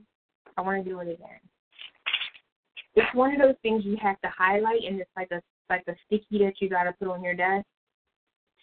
[0.57, 1.39] I want to do it again.
[2.95, 5.93] It's one of those things you have to highlight, and it's like a like a
[6.05, 7.65] sticky that you got to put on your desk.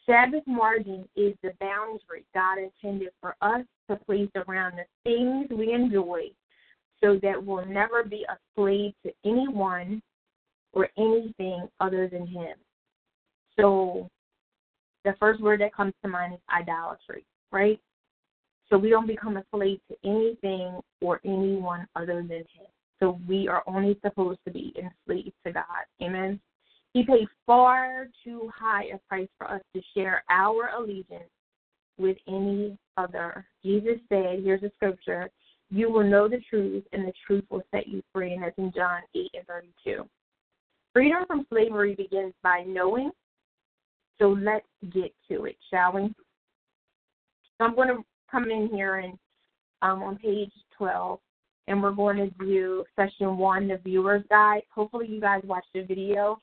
[0.09, 5.73] Sabbath margin is the boundary God intended for us to place around the things we
[5.73, 6.31] enjoy
[7.03, 10.01] so that we'll never be a slave to anyone
[10.73, 12.57] or anything other than Him.
[13.59, 14.09] So
[15.05, 17.79] the first word that comes to mind is idolatry, right?
[18.71, 22.67] So we don't become a slave to anything or anyone other than Him.
[22.99, 25.65] So we are only supposed to be enslaved to God.
[26.03, 26.41] Amen.
[26.93, 31.31] He paid far too high a price for us to share our allegiance
[31.99, 33.47] with any other.
[33.65, 35.31] Jesus said, here's a scripture,
[35.71, 38.33] you will know the truth, and the truth will set you free.
[38.33, 40.09] And that's in John 8 and 32.
[40.93, 43.11] Freedom from slavery begins by knowing.
[44.19, 46.15] So let's get to it, shall we?
[47.59, 49.19] So I'm going to come in here and
[49.83, 51.21] um, on page 12,
[51.69, 54.63] and we're going to do session one, the viewer's guide.
[54.75, 56.41] Hopefully, you guys watched the video.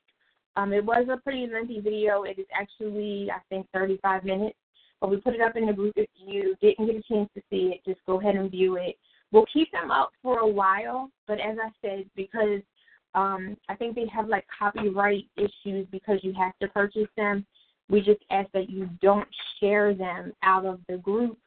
[0.56, 2.22] Um, it was a pretty lengthy video.
[2.22, 4.56] It is actually, I think, 35 minutes.
[5.00, 5.92] But we put it up in the group.
[5.96, 8.96] If you didn't get a chance to see it, just go ahead and view it.
[9.30, 12.62] we'll keep them up for a while, but as I said, because
[13.14, 17.44] um, I think they have like copyright issues because you have to purchase them.
[17.88, 19.28] We just ask that you don't
[19.60, 21.38] share them out of the group.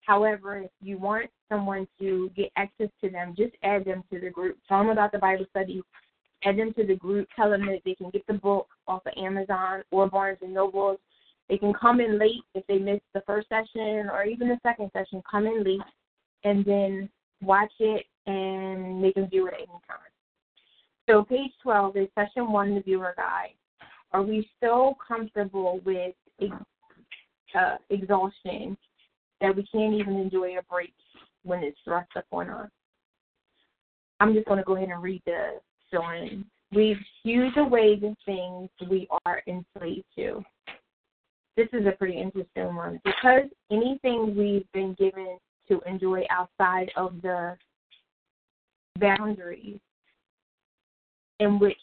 [0.00, 4.30] However, if you want someone to get access to them, just add them to the
[4.30, 4.58] group.
[4.68, 5.82] Tell them about the Bible study.
[6.44, 7.28] Add them to the group.
[7.34, 10.98] Tell them that they can get the book off of Amazon or Barnes and Nobles.
[11.48, 14.90] They can come in late if they missed the first session or even the second
[14.92, 15.22] session.
[15.28, 15.80] Come in late
[16.44, 17.08] and then
[17.40, 19.98] watch it, and they can view it at any time.
[21.08, 23.54] So page 12 is session one, the viewer guide.
[24.12, 26.14] Are we so comfortable with
[27.54, 28.76] uh, exhaustion
[29.40, 30.92] that we can't even enjoy a break
[31.44, 32.70] when it's thrust upon us?
[34.20, 35.60] I'm just going to go ahead and read the
[36.74, 40.44] We've hewed away the things we are enslaved to.
[41.56, 47.20] This is a pretty interesting one because anything we've been given to enjoy outside of
[47.22, 47.56] the
[49.00, 49.80] boundaries
[51.40, 51.78] in which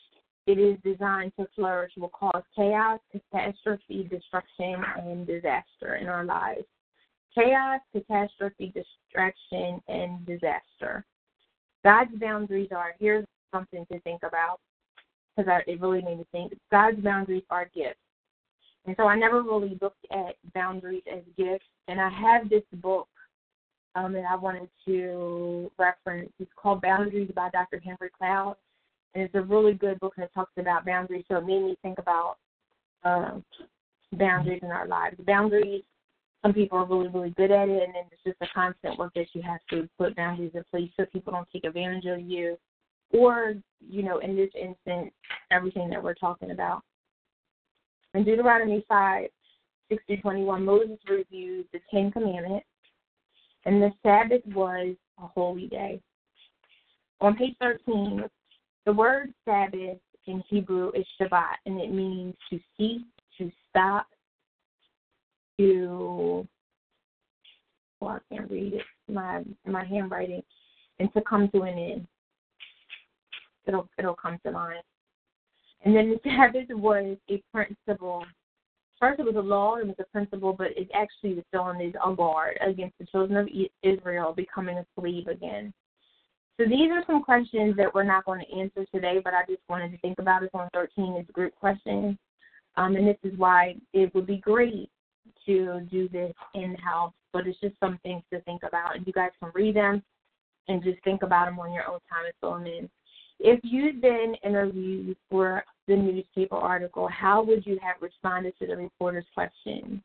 [0.47, 6.65] it is designed to flourish will cause chaos, catastrophe, destruction, and disaster in our lives.
[7.33, 11.03] Chaos, catastrophe, distraction, and disaster.
[11.83, 14.59] God's boundaries are here's something to think about
[15.35, 16.53] because it really made me think.
[16.71, 17.99] God's boundaries are gifts.
[18.85, 21.65] And so I never really looked at boundaries as gifts.
[21.87, 23.07] And I have this book
[23.95, 26.31] um, that I wanted to reference.
[26.39, 27.79] It's called Boundaries by Dr.
[27.79, 28.55] Henry Cloud
[29.15, 31.23] and it's a really good book that talks about boundaries.
[31.29, 32.35] So it made me think about
[33.03, 33.43] um,
[34.11, 35.15] boundaries in our lives.
[35.25, 35.83] Boundaries,
[36.43, 39.13] some people are really, really good at it, and then it's just a constant work
[39.15, 42.57] that you have to put boundaries in place so people don't take advantage of you.
[43.11, 45.11] Or, you know, in this instance,
[45.51, 46.81] everything that we're talking about.
[48.13, 49.29] In Deuteronomy 5,
[49.89, 52.65] 60 21, Moses reviewed the Ten Commandments,
[53.65, 56.01] and the Sabbath was a holy day.
[57.21, 58.23] On page 13,
[58.85, 63.01] the word Sabbath in Hebrew is Shabbat, and it means to cease,
[63.37, 64.07] to stop,
[65.59, 66.47] to
[68.01, 70.43] well, I can't read it, my my handwriting,
[70.99, 72.07] and to come to an end.
[73.67, 74.83] It'll it'll come to mind.
[75.83, 78.25] And then the Sabbath was a principle.
[78.99, 81.61] First, it was a law, and it was a principle, but it actually was still
[81.61, 83.49] on a guard against the children of
[83.83, 85.73] Israel becoming a slave again.
[86.57, 89.61] So these are some questions that we're not going to answer today, but I just
[89.67, 92.17] wanted to think about it on 13 is group questions.
[92.77, 94.89] Um, and this is why it would be great
[95.45, 98.95] to do this in-house, but it's just some things to think about.
[98.95, 100.01] And you guys can read them
[100.69, 102.89] and just think about them on your own time and fill them in.
[103.39, 108.77] If you'd been interviewed for the newspaper article, how would you have responded to the
[108.77, 110.01] reporter's question?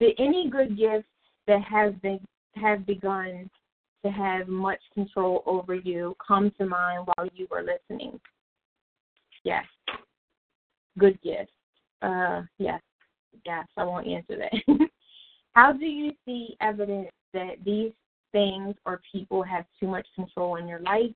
[0.00, 1.08] Did any good gifts
[1.46, 2.20] that have been
[2.54, 3.48] have begun
[4.04, 8.20] to have much control over you come to mind while you were listening?
[9.44, 9.64] Yes.
[10.98, 11.50] Good gift.
[12.02, 12.80] Uh, yes.
[13.46, 14.78] Yes, I won't answer that.
[15.54, 17.92] How do you see evidence that these
[18.32, 21.12] things or people have too much control in your life?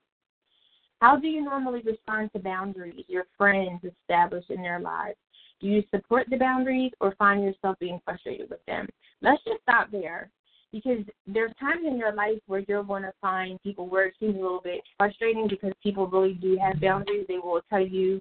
[1.00, 5.18] How do you normally respond to boundaries your friends establish in their lives?
[5.61, 8.88] Do you support the boundaries or find yourself being frustrated with them?
[9.22, 10.30] Let's just stop there
[10.72, 14.37] because there's times in your life where you're going to find people where it seems
[14.37, 17.24] a little bit frustrating because people really do have boundaries.
[17.28, 18.20] They will tell you,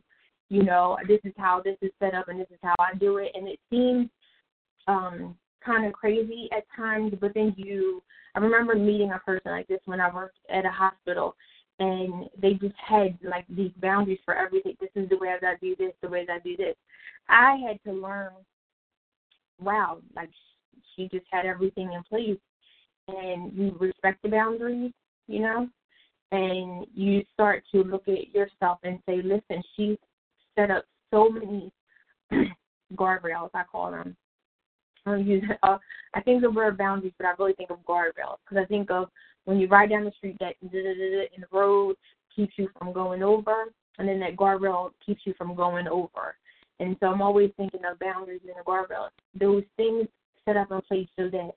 [0.49, 3.17] you know, this is how this is set up and this is how I do
[3.17, 4.09] it, and it seems
[4.87, 5.35] um
[5.65, 7.13] kind of crazy at times.
[7.19, 8.01] But then you,
[8.35, 11.35] I remember meeting a person like this when I worked at a hospital,
[11.79, 14.75] and they just had like these boundaries for everything.
[14.79, 16.75] This is the way that I do this, the way that I do this.
[17.27, 18.31] I had to learn.
[19.59, 20.29] Wow, like
[20.95, 22.39] she just had everything in place
[23.07, 24.91] and you respect the boundaries,
[25.27, 25.69] you know,
[26.31, 29.97] and you start to look at yourself and say, listen, she
[30.57, 31.71] set up so many
[32.95, 34.15] guardrails, I call them.
[35.05, 35.77] I use uh,
[36.15, 39.09] I think the word boundaries, but I really think of guardrails because I think of
[39.45, 41.95] when you ride down the street that in the road
[42.35, 43.65] keeps you from going over,
[43.97, 46.35] and then that guardrail keeps you from going over.
[46.79, 49.11] And so I'm always thinking of boundaries and the guardrails.
[49.39, 50.07] Those things
[50.43, 51.51] set up in place so that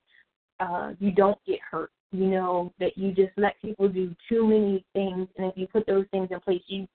[0.60, 1.90] uh, you don't get hurt.
[2.12, 5.86] You know that you just let people do too many things, and if you put
[5.86, 6.86] those things in place, you.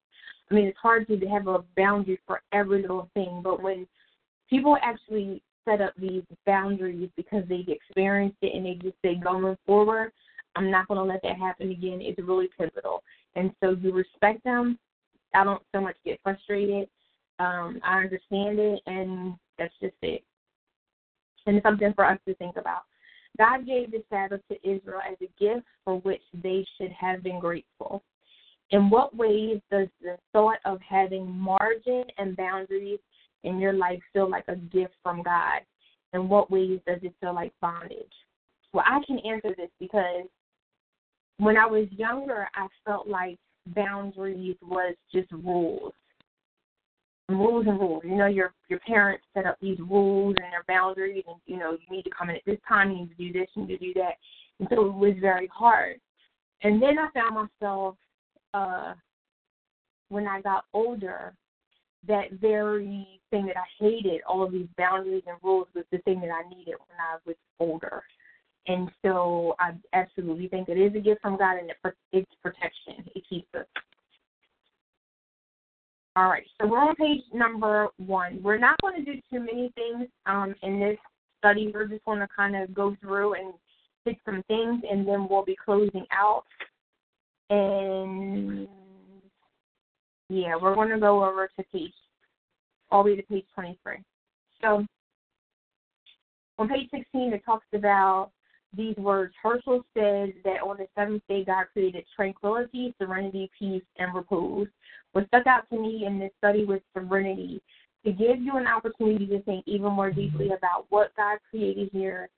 [0.52, 3.88] I mean, it's hard to have a boundary for every little thing, but when
[4.50, 9.56] people actually set up these boundaries because they've experienced it and they just say going
[9.66, 10.12] forward,
[10.56, 12.00] I'm not going to let that happen again.
[12.02, 13.04] It's really pivotal,
[13.36, 14.78] and so you respect them.
[15.34, 16.88] I don't so much get frustrated.
[17.40, 20.24] Um, I understand it, and that's just it
[21.46, 22.84] and something for us to think about.
[23.38, 27.40] God gave the Sabbath to Israel as a gift for which they should have been
[27.40, 28.04] grateful.
[28.70, 33.00] In what ways does the thought of having margin and boundaries
[33.44, 35.62] in your life feel like a gift from God?
[36.14, 38.14] In what ways does it feel like bondage?
[38.72, 40.26] Well, I can answer this because
[41.38, 45.94] when I was younger, I felt like boundaries was just rules.
[47.30, 48.04] Rules and rules.
[48.06, 51.72] You know, your your parents set up these rules and their boundaries, and you know,
[51.72, 53.80] you need to come in at this time, you need to do this, you need
[53.80, 54.16] to do that,
[54.60, 56.00] and so it was very hard.
[56.64, 57.96] And then I found myself
[58.54, 58.94] uh,
[60.10, 61.34] when I got older,
[62.08, 66.20] that very thing that I hated, all of these boundaries and rules, was the thing
[66.22, 68.04] that I needed when I was older.
[68.68, 71.72] And so I absolutely think it is a gift from God and
[72.12, 73.10] it's protection.
[73.14, 73.66] It keeps us.
[76.16, 78.40] All right, so we're on page number one.
[78.44, 80.98] We're not going to do too many things um, in this
[81.40, 81.72] study.
[81.74, 83.54] We're just going to kind of go through and
[84.06, 86.44] pick some things, and then we'll be closing out.
[87.50, 88.68] And
[90.30, 91.92] yeah, we're going to go over to page,
[92.92, 93.98] all the way to page 23.
[94.62, 94.86] So
[96.60, 98.30] on page 16, it talks about
[98.76, 99.34] these words.
[99.44, 104.68] Heschel says that on the seventh day, God created tranquility, serenity, peace, and repose.
[105.12, 107.62] What stuck out to me in this study was serenity,
[108.06, 112.30] to give you an opportunity to think even more deeply about what God created here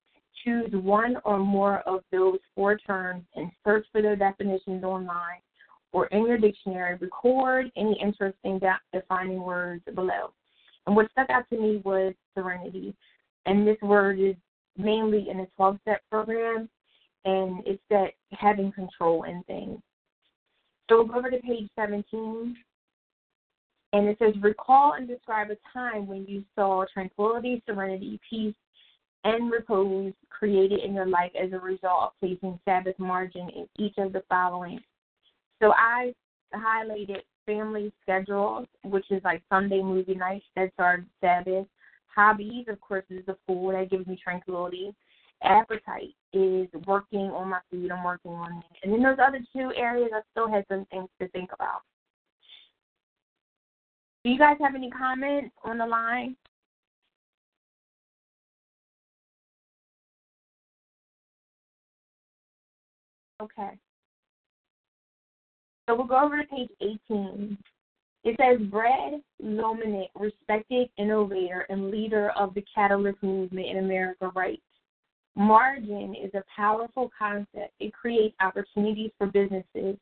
[0.44, 5.40] choose one or more of those four terms and search for their definitions online
[5.92, 6.96] or in your dictionary.
[6.96, 8.60] Record any interesting
[8.92, 10.32] defining words below.
[10.86, 12.94] And what stuck out to me was serenity.
[13.46, 14.36] And this word is
[14.76, 16.68] mainly in a 12 step program,
[17.24, 19.78] and it's that having control in things.
[20.88, 22.56] So we'll go over to page 17.
[23.92, 28.54] And it says, recall and describe a time when you saw tranquility, serenity, peace,
[29.24, 33.94] and repose created in your life as a result of placing Sabbath margin in each
[33.98, 34.80] of the following.
[35.60, 36.14] So I
[36.54, 41.66] highlighted family schedules, which is like Sunday movie nights, that's our Sabbath.
[42.16, 44.94] Hobbies, of course, is the food that gives me tranquility.
[45.42, 48.64] Appetite is working on my food, I'm working on it.
[48.82, 51.82] And then those other two areas, I still had some things to think about.
[54.24, 56.36] Do you guys have any comments on the line?
[63.42, 63.78] Okay.
[65.86, 67.58] So we'll go over to page 18.
[68.26, 74.62] It says Brad Lomenick, respected innovator and leader of the Catalyst movement in America, writes
[75.36, 77.72] Margin is a powerful concept.
[77.78, 79.96] It creates opportunities for businesses.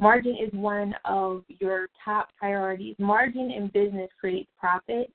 [0.00, 2.96] Margin is one of your top priorities.
[2.98, 5.12] Margin in business creates profit.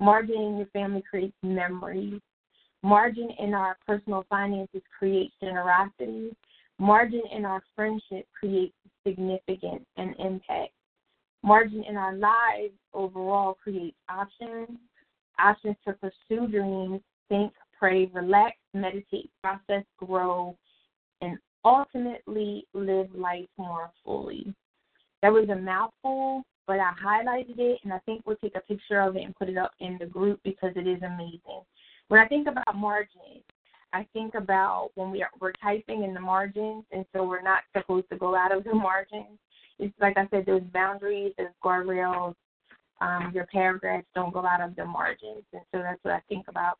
[0.00, 2.22] Margin in your family creates memories.
[2.82, 6.34] Margin in our personal finances creates generosity.
[6.78, 8.72] Margin in our friendship creates
[9.06, 10.72] significance and impact.
[11.42, 14.78] Margin in our lives overall creates options,
[15.38, 20.56] options to pursue dreams, think, pray, relax, meditate, process, grow,
[21.20, 24.52] and ultimately live life more fully.
[25.22, 29.00] That was a mouthful, but I highlighted it, and I think we'll take a picture
[29.00, 31.62] of it and put it up in the group because it is amazing.
[32.08, 33.42] When I think about margin,
[33.92, 37.62] I think about when we are we're typing in the margins, and so we're not
[37.76, 39.38] supposed to go out of the margins.
[39.78, 42.34] It's like I said, there's boundaries, there's guardrails.
[43.00, 46.46] Um, your paragraphs don't go out of the margins, and so that's what I think
[46.48, 46.78] about.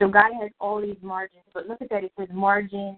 [0.00, 2.02] So God has all these margins, but look at that.
[2.02, 2.96] It says margin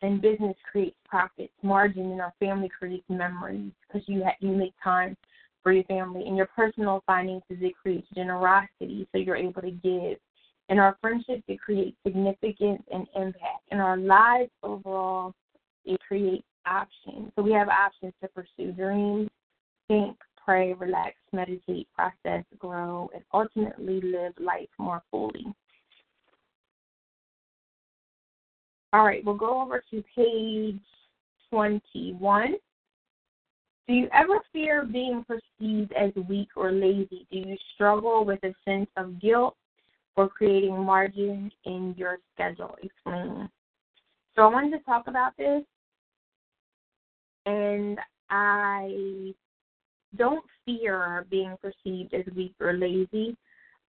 [0.00, 1.52] and business creates profits.
[1.62, 5.14] Margin in our family creates memories because you ha- you make time
[5.62, 6.26] for your family.
[6.26, 10.16] In your personal finances, it creates generosity, so you're able to give
[10.70, 13.64] in our friendships, it creates significance and impact.
[13.72, 15.34] In our lives overall,
[15.84, 17.32] it creates options.
[17.36, 19.28] So we have options to pursue dreams,
[19.88, 25.46] think, pray, relax, meditate, process, grow, and ultimately live life more fully.
[28.92, 30.80] All right, we'll go over to page
[31.50, 32.54] 21.
[33.86, 37.26] Do you ever fear being perceived as weak or lazy?
[37.30, 39.56] Do you struggle with a sense of guilt
[40.14, 42.76] for creating margin in your schedule.
[42.82, 43.48] Explain.
[44.36, 45.62] So I wanted to talk about this,
[47.50, 47.98] and
[48.30, 49.34] I
[50.16, 53.36] don't fear being perceived as weak or lazy,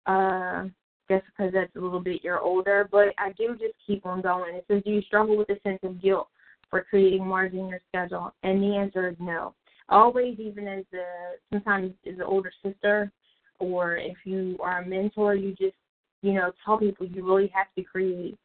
[0.06, 0.64] uh,
[1.10, 2.88] just because that's a little bit you're older.
[2.90, 4.54] But I do just keep on going.
[4.54, 6.28] It says, do you struggle with a sense of guilt
[6.70, 8.32] for creating margin in your schedule?
[8.42, 9.54] And the answer is no.
[9.88, 13.10] Always, even as a sometimes as an older sister,
[13.58, 15.74] or if you are a mentor, you just
[16.22, 18.36] you know, tell people you really have to create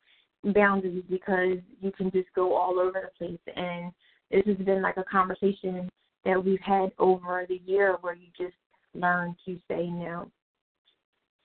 [0.44, 3.40] boundaries because you can just go all over the place.
[3.56, 3.92] And
[4.34, 5.90] this has been like a conversation
[6.26, 8.56] that we've had over the year where you just
[8.96, 10.30] learn to say no.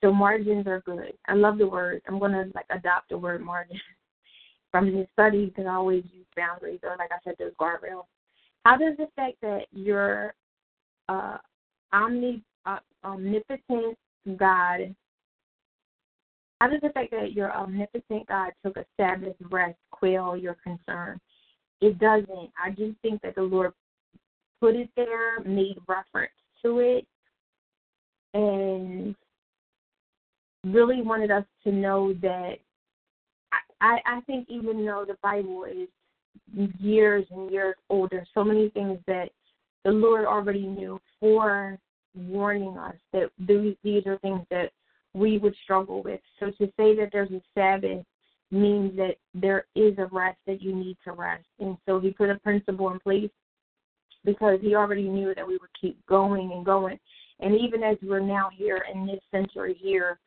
[0.01, 1.13] So margins are good.
[1.27, 2.01] I love the word.
[2.07, 3.79] I'm gonna like adopt the word margin
[4.71, 8.05] from this study because I always use boundaries or like I said, those guardrails.
[8.65, 10.33] How does the fact that your
[11.07, 11.37] uh,
[11.93, 13.97] omni, uh, omnipotent
[14.37, 14.95] God,
[16.59, 21.19] how does the fact that your omnipotent God took a Sabbath rest quell your concern?
[21.81, 22.51] It doesn't.
[22.61, 23.73] I just think that the Lord
[24.59, 26.31] put it there, made reference
[26.63, 27.07] to it,
[28.33, 29.15] and
[30.65, 32.55] really wanted us to know that
[33.81, 35.87] I, I think even though the Bible is
[36.79, 39.29] years and years older, so many things that
[39.85, 41.77] the Lord already knew for
[42.15, 44.71] warning us that these are things that
[45.13, 46.19] we would struggle with.
[46.39, 48.05] So to say that there's a Sabbath
[48.51, 51.45] means that there is a rest that you need to rest.
[51.59, 53.29] And so he put a principle in place
[54.25, 56.99] because he already knew that we would keep going and going.
[57.39, 60.19] And even as we're now here in this century here,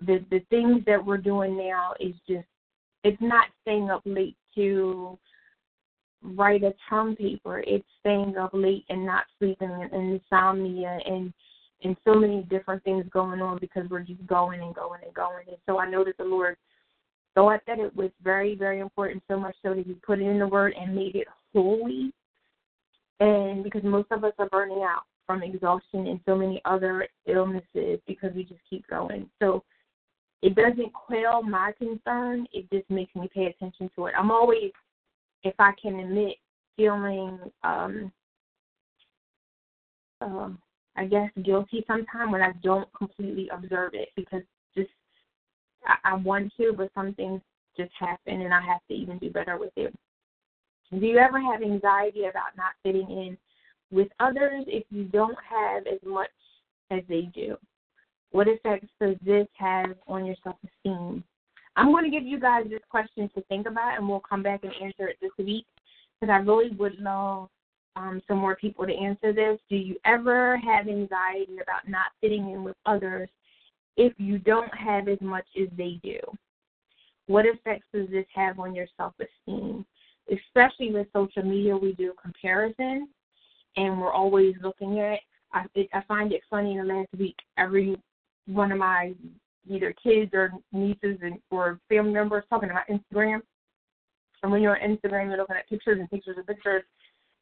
[0.00, 2.46] the the things that we're doing now is just
[3.04, 5.18] it's not staying up late to
[6.22, 7.62] write a term paper.
[7.66, 11.32] It's staying up late and not sleeping and insomnia and
[11.82, 15.44] and so many different things going on because we're just going and going and going.
[15.48, 16.56] And so I know that the Lord
[17.34, 20.38] thought that it was very, very important, so much so that He put it in
[20.38, 22.12] the Word and made it holy.
[23.20, 27.98] And because most of us are burning out from exhaustion and so many other illnesses
[28.06, 29.28] because we just keep going.
[29.40, 29.62] So
[30.42, 32.46] it doesn't quell my concern.
[32.52, 34.14] It just makes me pay attention to it.
[34.18, 34.72] I'm always,
[35.42, 36.36] if I can admit,
[36.76, 38.12] feeling, um,
[40.20, 40.50] uh,
[40.96, 44.42] I guess, guilty sometimes when I don't completely observe it because
[44.76, 44.90] just
[45.86, 47.40] I, I want to, but some things
[47.76, 49.94] just happen and I have to even do better with it.
[50.90, 53.38] Do you ever have anxiety about not fitting in
[53.90, 56.30] with others if you don't have as much
[56.90, 57.56] as they do?
[58.30, 61.24] What effects does this have on your self esteem?
[61.76, 64.60] I'm going to give you guys this question to think about, and we'll come back
[64.62, 65.66] and answer it this week
[66.20, 67.48] because I really would love
[67.96, 69.58] um, some more people to answer this.
[69.68, 73.28] Do you ever have anxiety about not fitting in with others
[73.96, 76.18] if you don't have as much as they do?
[77.26, 79.86] What effects does this have on your self esteem?
[80.30, 83.08] Especially with social media, we do comparison,
[83.76, 85.20] and we're always looking at.
[85.52, 87.36] I, it, I find it funny in the last week.
[87.58, 87.96] Every
[88.46, 89.14] one of my
[89.68, 93.40] either kids or nieces and or family members talking about Instagram.
[94.42, 96.82] And when you're on Instagram, you're looking at pictures and pictures and pictures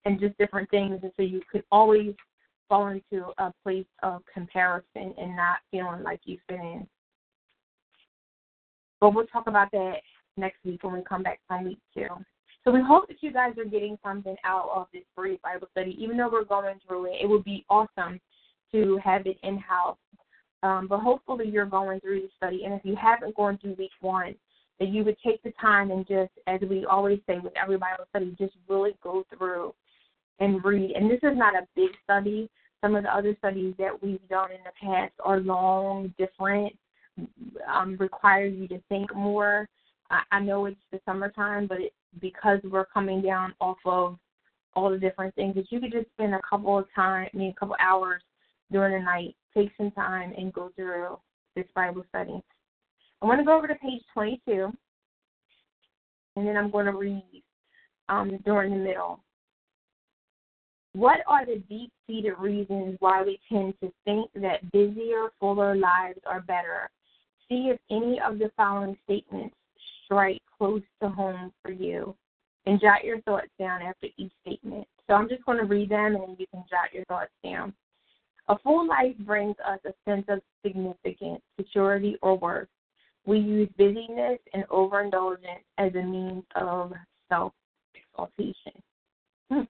[0.05, 1.01] and just different things.
[1.03, 2.15] And so you could always
[2.73, 6.87] fall into a place of comparison and not feeling like you fit in.
[9.01, 9.97] But we'll talk about that
[10.37, 12.07] next week when we come back from week two.
[12.65, 15.97] So we hope that you guys are getting something out of this brief Bible study.
[15.99, 18.21] Even though we're going through it, it would be awesome
[18.73, 19.99] to have it in house
[20.63, 22.63] um, but hopefully you're going through the study.
[22.65, 24.35] And if you haven't gone through week one,
[24.79, 28.05] that you would take the time and just, as we always say with every Bible
[28.11, 29.75] study, just really go through
[30.41, 30.93] and read.
[30.93, 32.49] And this is not a big study.
[32.83, 36.77] Some of the other studies that we've done in the past are long, different,
[37.73, 39.69] um, require you to think more.
[40.11, 44.19] I, I know it's the summertime, but it, because we're coming down off of
[44.75, 47.51] all the different things, that you could just spend a couple of time, I mean,
[47.51, 48.23] a couple hours
[48.71, 51.19] during the night take some time and go through
[51.55, 52.43] this Bible study.
[53.21, 54.73] I want to go over to page 22,
[56.37, 57.43] and then I'm going to read
[58.09, 59.21] um, during the middle.
[60.95, 66.21] What are the deep seated reasons why we tend to think that busier, fuller lives
[66.27, 66.91] are better?
[67.49, 69.57] See if any of the following statements
[70.05, 72.15] strike close to home for you
[72.67, 74.87] and jot your thoughts down after each statement.
[75.07, 77.73] So I'm just going to read them and then you can jot your thoughts down.
[78.49, 82.69] A full life brings us a sense of significance, security, or worth.
[83.25, 86.93] We use busyness and overindulgence as a means of
[87.29, 87.53] self
[87.95, 88.83] exaltation.
[89.51, 89.63] Hmm.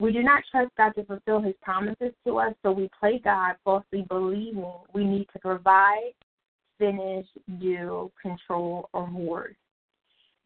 [0.00, 3.56] We do not trust God to fulfill his promises to us, so we play God
[3.64, 6.12] falsely believing we need to provide,
[6.78, 7.26] finish,
[7.60, 9.56] do, control, or hoard.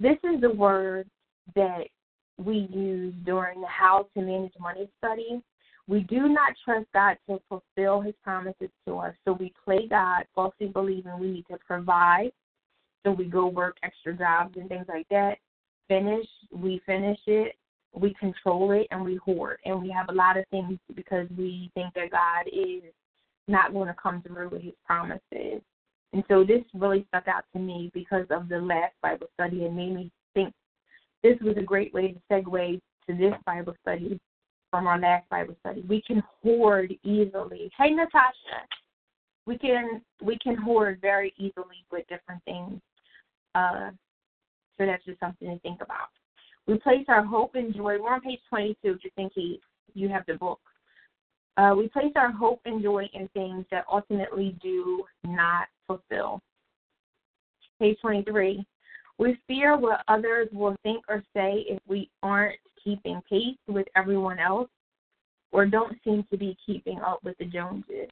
[0.00, 1.08] This is the word
[1.54, 1.84] that
[2.38, 5.42] we use during the How to Manage Money study
[5.88, 9.14] we do not trust God to fulfill his promises to us.
[9.24, 12.30] So we play God, falsely believing we need to provide.
[13.04, 15.38] So we go work extra jobs and things like that.
[15.88, 17.56] Finish, we finish it,
[17.94, 19.58] we control it, and we hoard.
[19.64, 22.82] And we have a lot of things because we think that God is
[23.48, 25.60] not going to come through with his promises.
[26.12, 29.76] And so this really stuck out to me because of the last Bible study and
[29.76, 30.52] made me think
[31.22, 34.20] this was a great way to segue to this Bible study
[34.70, 35.84] from our last Bible study.
[35.88, 37.70] We can hoard easily.
[37.78, 38.66] Hey Natasha.
[39.46, 42.80] We can we can hoard very easily with different things.
[43.54, 43.90] Uh,
[44.78, 46.08] so that's just something to think about.
[46.66, 47.98] We place our hope and joy.
[48.00, 49.60] We're on page 22, just in case
[49.94, 50.60] you have the book.
[51.56, 56.40] Uh, we place our hope and joy in things that ultimately do not fulfill.
[57.78, 58.64] Page 23.
[59.18, 64.38] We fear what others will think or say if we aren't keeping pace with everyone
[64.38, 64.70] else
[65.52, 68.08] or don't seem to be keeping up with the Joneses.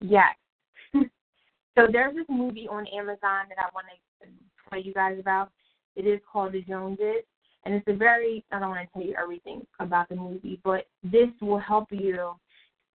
[0.00, 0.34] Yes.
[0.94, 3.86] so there's this movie on Amazon that I want
[4.20, 4.28] to
[4.68, 5.50] tell you guys about.
[5.96, 7.24] It is called The Joneses.
[7.64, 10.86] And it's a very, I don't want to tell you everything about the movie, but
[11.02, 12.32] this will help you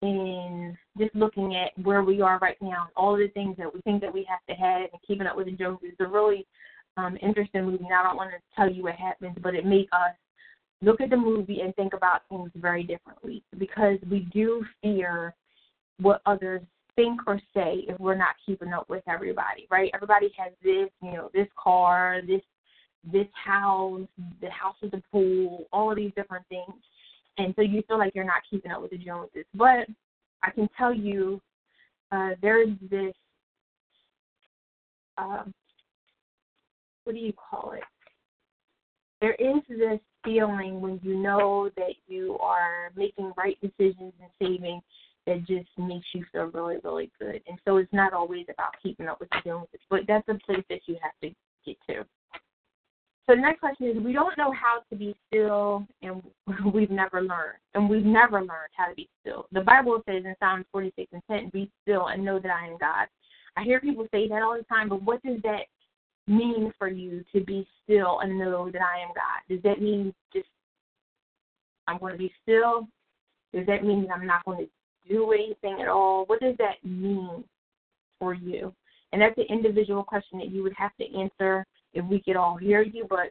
[0.02, 4.00] in just looking at where we are right now, all the things that we think
[4.02, 5.88] that we have to have, and keeping up with the Joneses.
[5.92, 6.46] It's a really
[6.96, 7.84] um, interesting movie.
[7.84, 10.14] And I don't want to tell you what happens, but it makes us
[10.82, 15.34] look at the movie and think about things very differently because we do fear
[16.00, 16.62] what others
[16.94, 19.90] think or say if we're not keeping up with everybody, right?
[19.94, 22.42] Everybody has this, you know, this car, this
[23.04, 24.06] this house,
[24.40, 26.74] the house with the pool, all of these different things.
[27.38, 29.44] And so you feel like you're not keeping up with the Joneses.
[29.54, 29.86] But
[30.42, 31.40] I can tell you
[32.10, 33.14] uh, there's this,
[35.16, 35.44] uh,
[37.04, 37.84] what do you call it?
[39.20, 44.80] There is this feeling when you know that you are making right decisions and saving
[45.26, 47.42] that just makes you feel really, really good.
[47.48, 50.64] And so it's not always about keeping up with the Joneses, but that's a place
[50.70, 51.30] that you have to
[51.66, 52.04] get to.
[53.28, 56.22] So the next question is we don't know how to be still and
[56.74, 57.58] we've never learned.
[57.74, 59.46] And we've never learned how to be still.
[59.52, 62.78] The Bible says in Psalms 46 and 10, be still and know that I am
[62.78, 63.06] God.
[63.56, 65.64] I hear people say that all the time, but what does that
[66.26, 69.54] mean for you to be still and know that I am God?
[69.54, 70.48] Does that mean just
[71.86, 72.88] I'm going to be still?
[73.52, 76.24] Does that mean that I'm not going to do anything at all?
[76.26, 77.44] What does that mean
[78.18, 78.72] for you?
[79.12, 82.56] And that's an individual question that you would have to answer if we could all
[82.56, 83.30] hear you, but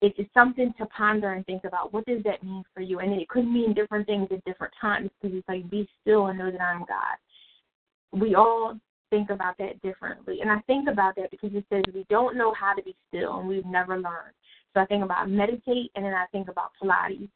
[0.00, 1.92] it is something to ponder and think about.
[1.92, 3.00] What does that mean for you?
[3.00, 6.38] And it could mean different things at different times because it's like, be still and
[6.38, 8.18] know that I'm God.
[8.18, 8.78] We all
[9.10, 10.38] think about that differently.
[10.40, 13.40] And I think about that because it says we don't know how to be still
[13.40, 14.34] and we've never learned.
[14.72, 17.28] So I think about meditate and then I think about Pilates.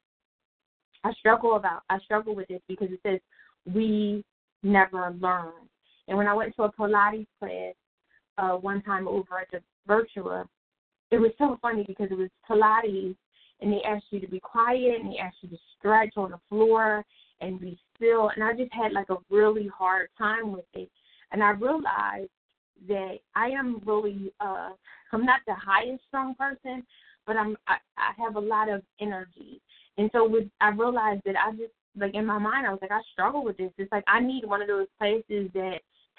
[1.03, 3.21] I struggle about I struggle with this because it says
[3.73, 4.25] we
[4.63, 5.53] never learn.
[6.09, 7.75] And when I went to a Pilates class
[8.39, 10.47] uh, one time over at the Virtua,
[11.11, 13.17] it was so funny because it was Pilates
[13.61, 16.41] and they asked you to be quiet and they asked you to stretch on the
[16.49, 17.05] floor
[17.41, 18.31] and be still.
[18.35, 20.91] And I just had like a really hard time with it.
[21.33, 22.31] And I realized
[22.89, 24.71] that I am really uh
[25.13, 26.85] I'm not the highest strong person,
[27.27, 29.61] but I'm I, I have a lot of energy.
[29.97, 32.91] And so with I realized that I just like in my mind I was like
[32.91, 33.71] I struggle with this.
[33.79, 35.79] It's like I need one of those places that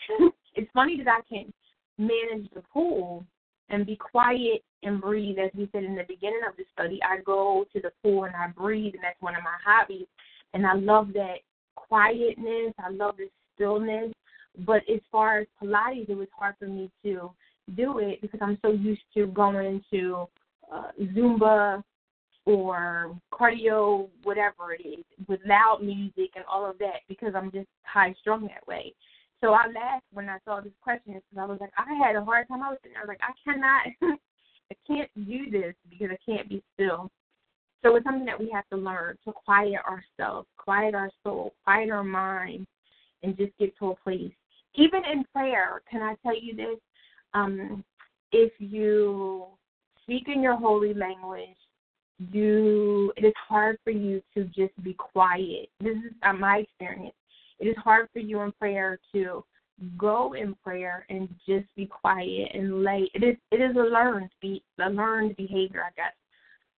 [0.56, 1.54] it's funny that I can
[1.98, 3.26] manage the pool
[3.70, 5.38] and be quiet and breathe.
[5.40, 8.36] As we said in the beginning of the study, I go to the pool and
[8.36, 10.08] I breathe, and that's one of my hobbies.
[10.54, 11.38] And I love that
[11.76, 12.74] quietness.
[12.80, 14.14] I love the stillness.
[14.60, 17.32] But as far as Pilates, it was hard for me to
[17.76, 20.28] do it because I'm so used to going to
[20.72, 21.84] uh, Zumba
[22.46, 27.68] or cardio, whatever it is, with loud music and all of that because I'm just
[27.84, 28.94] high strung that way.
[29.42, 32.24] So I laughed when I saw this question because I was like, I had a
[32.24, 32.64] hard time.
[32.64, 33.86] I was, I was like, I cannot,
[34.72, 37.10] I can't do this because I can't be still.
[37.84, 41.92] So it's something that we have to learn to quiet ourselves, quiet our soul, quiet
[41.92, 42.66] our mind,
[43.22, 44.32] and just get to a place.
[44.74, 46.80] Even in prayer, can I tell you this?
[47.34, 47.84] Um,
[48.32, 49.46] if you
[50.02, 51.58] speak in your holy language,
[52.32, 55.70] you it is hard for you to just be quiet.
[55.80, 57.16] This is uh, my experience
[57.60, 59.44] it is hard for you in prayer to
[59.98, 63.10] go in prayer and just be quiet and lay.
[63.14, 66.14] It is it is a learned be a learned behavior, I guess,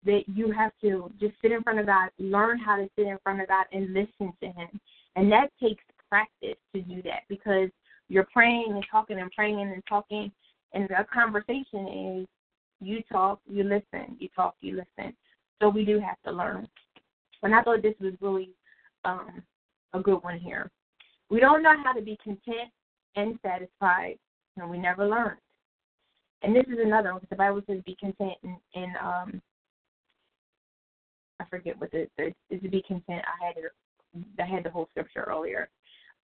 [0.05, 3.17] that you have to just sit in front of God, learn how to sit in
[3.23, 4.79] front of God and listen to Him,
[5.15, 7.69] and that takes practice to do that because
[8.09, 10.31] you're praying and talking and praying and talking,
[10.73, 12.27] and a conversation is
[12.79, 15.13] you talk, you listen, you talk, you listen.
[15.61, 16.67] So we do have to learn.
[17.43, 18.51] And I thought this was really
[19.05, 19.41] um,
[19.93, 20.69] a good one here.
[21.29, 22.71] We don't know how to be content
[23.15, 24.17] and satisfied,
[24.55, 25.39] and we never learned.
[26.43, 29.41] And this is another one because the Bible says be content and, and um
[31.39, 33.23] I forget what the, the is to be content.
[33.25, 33.71] I had it
[34.39, 35.69] I had the whole scripture earlier.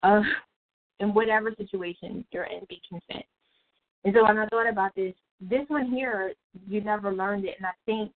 [0.03, 0.21] Uh
[0.99, 3.25] in whatever situation you're in, be content.
[4.03, 6.33] And so when I thought about this, this one here,
[6.67, 7.55] you never learned it.
[7.57, 8.11] And I think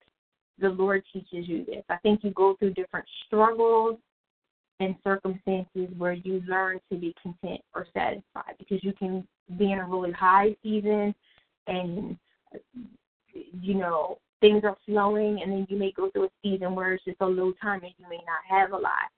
[0.58, 1.84] the Lord teaches you this.
[1.88, 3.98] I think you go through different struggles
[4.82, 9.26] and circumstances where you learn to be content or satisfied because you can
[9.58, 11.14] be in a really high season
[11.68, 12.16] and
[13.32, 17.04] you know things are flowing and then you may go through a season where it's
[17.04, 19.08] just a low time and you may not have a lot.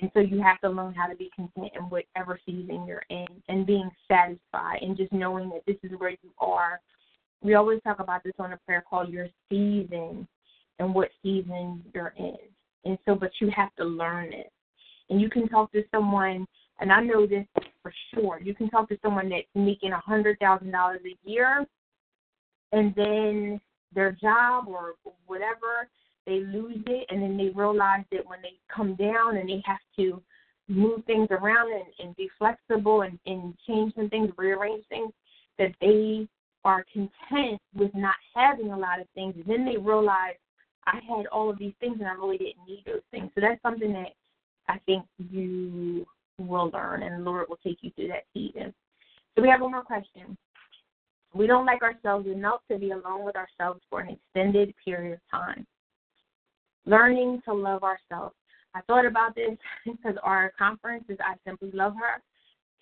[0.00, 3.26] And so you have to learn how to be content in whatever season you're in
[3.48, 6.80] and being satisfied and just knowing that this is where you are.
[7.42, 10.26] We always talk about this on a prayer call your season
[10.78, 12.38] and what season you're in.
[12.86, 14.50] And so but you have to learn it
[15.10, 16.46] and you can talk to someone
[16.80, 17.44] and I know this
[17.82, 18.40] for sure.
[18.42, 21.66] You can talk to someone that's making a hundred thousand dollars a year
[22.72, 23.60] and then
[23.94, 24.94] their job or
[25.26, 25.88] whatever,
[26.26, 29.80] they lose it and then they realize that when they come down and they have
[29.96, 30.22] to
[30.68, 35.12] move things around and, and be flexible and, and change some things, rearrange things,
[35.58, 36.28] that they
[36.64, 39.34] are content with not having a lot of things.
[39.36, 40.34] And then they realize
[40.86, 43.30] I had all of these things and I really didn't need those things.
[43.34, 44.12] So that's something that
[44.68, 46.06] I think you
[46.38, 48.72] will learn and the Lord will take you through that season.
[49.34, 50.36] So we have one more question.
[51.34, 55.20] We don't like ourselves enough to be alone with ourselves for an extended period of
[55.30, 55.66] time.
[56.86, 58.34] Learning to love ourselves.
[58.74, 62.22] I thought about this because our conference is I Simply Love Her.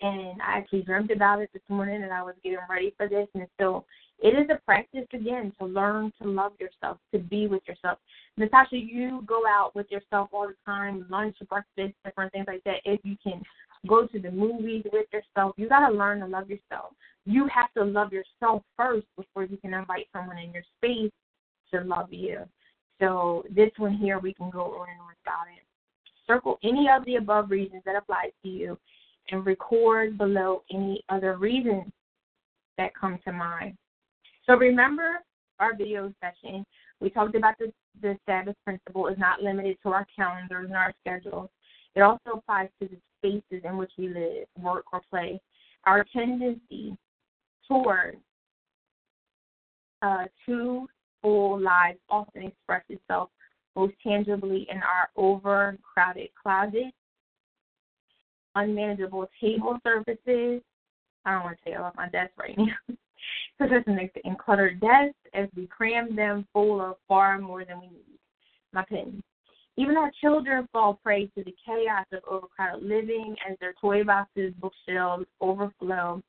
[0.01, 3.27] And I actually dreamt about it this morning and I was getting ready for this.
[3.35, 3.85] And so
[4.21, 7.99] it is a practice again to learn to love yourself, to be with yourself.
[8.37, 12.81] Natasha, you go out with yourself all the time, lunch, breakfast, different things like that.
[12.85, 13.43] If you can
[13.89, 16.93] go to the movies with yourself, you got to learn to love yourself.
[17.27, 21.13] You have to love yourself first before you can invite someone in your space
[21.73, 22.41] to love you.
[23.01, 25.65] So this one here, we can go on and on about it.
[26.27, 28.79] Circle any of the above reasons that apply to you
[29.31, 31.91] and record below any other reasons
[32.77, 33.77] that come to mind.
[34.47, 35.23] So remember
[35.61, 36.65] our video session.
[37.01, 40.95] We talked about the, the Sabbath principle is not limited to our calendars and our
[41.01, 41.51] schedules.
[41.95, 45.41] It also applies to the spaces in which we live, work, or play.
[45.85, 46.97] Our tendency
[47.67, 48.19] toward
[50.03, 50.87] uh, two
[51.23, 53.31] full lives often expresses itself
[53.75, 56.97] most tangibly in our overcrowded closets,
[58.55, 60.63] unmanageable table surfaces.
[61.25, 62.97] I don't want to say love my desk right now.
[63.59, 68.19] Possessing the cluttered desks as we cram them full of far more than we need.
[68.73, 69.23] My opinion.
[69.77, 74.53] Even our children fall prey to the chaos of overcrowded living as their toy boxes,
[74.61, 76.21] bookshelves overflow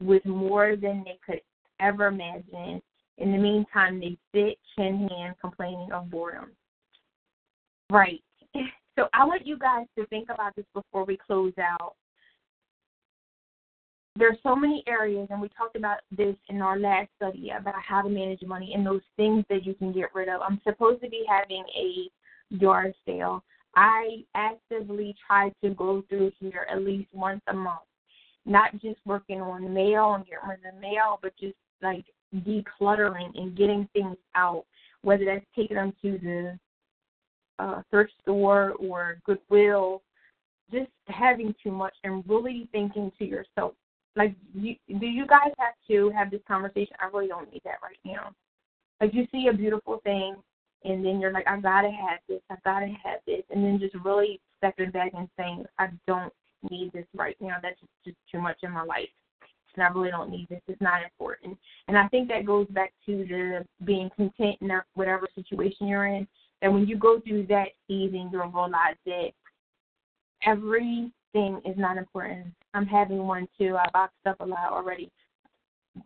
[0.00, 1.40] with more than they could
[1.80, 2.80] ever imagine.
[3.18, 6.50] In the meantime, they sit chin hand complaining of boredom.
[7.90, 8.22] Right.
[9.02, 11.94] So I want you guys to think about this before we close out.
[14.14, 18.02] There's so many areas, and we talked about this in our last study about how
[18.02, 20.40] to manage money and those things that you can get rid of.
[20.40, 23.42] I'm supposed to be having a yard sale.
[23.74, 27.80] I actively try to go through here at least once a month,
[28.46, 33.36] not just working on mail and getting rid of the mail, but just like decluttering
[33.36, 34.64] and getting things out,
[35.00, 36.56] whether that's taking them to the
[37.62, 40.02] uh, thrift store or Goodwill,
[40.72, 43.74] just having too much and really thinking to yourself,
[44.16, 46.94] like, you, do you guys have to have this conversation?
[47.00, 48.32] I really don't need that right now.
[49.00, 50.36] Like, you see a beautiful thing,
[50.84, 53.94] and then you're like, I gotta have this, I gotta have this, and then just
[54.04, 56.32] really stepping back and saying, I don't
[56.70, 57.56] need this right now.
[57.62, 59.08] That's just, just too much in my life.
[59.74, 60.60] And I really don't need this.
[60.68, 61.56] It's not important.
[61.88, 66.28] And I think that goes back to the being content in whatever situation you're in
[66.62, 69.30] that when you go through that season, you'll realize that
[70.46, 72.46] everything is not important.
[72.72, 73.76] I'm having one too.
[73.76, 75.10] I boxed up a lot already.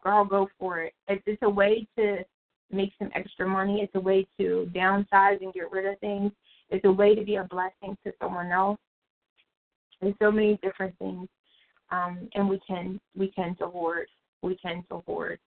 [0.02, 0.94] Girl, go for it.
[1.06, 2.18] It's, it's a way to
[2.72, 3.80] make some extra money.
[3.82, 6.32] It's a way to downsize and get rid of things.
[6.70, 8.78] It's a way to be a blessing to someone else.
[10.00, 11.28] There's so many different things,
[11.90, 14.08] um, and we can we tend to hoard.
[14.42, 15.38] We tend to hoard.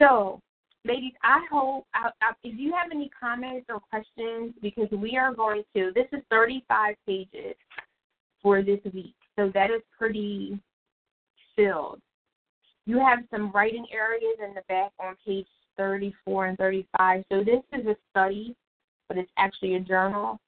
[0.00, 0.40] So
[0.84, 5.34] ladies, I hope I, I, if you have any comments or questions, because we are
[5.34, 5.92] going to.
[5.94, 7.54] This is 35 pages
[8.42, 10.58] for this week, so that is pretty
[11.56, 12.00] filled.
[12.86, 17.24] You have some writing areas in the back on page 34 and 35.
[17.30, 18.56] So this is a study,
[19.08, 20.40] but it's actually a journal.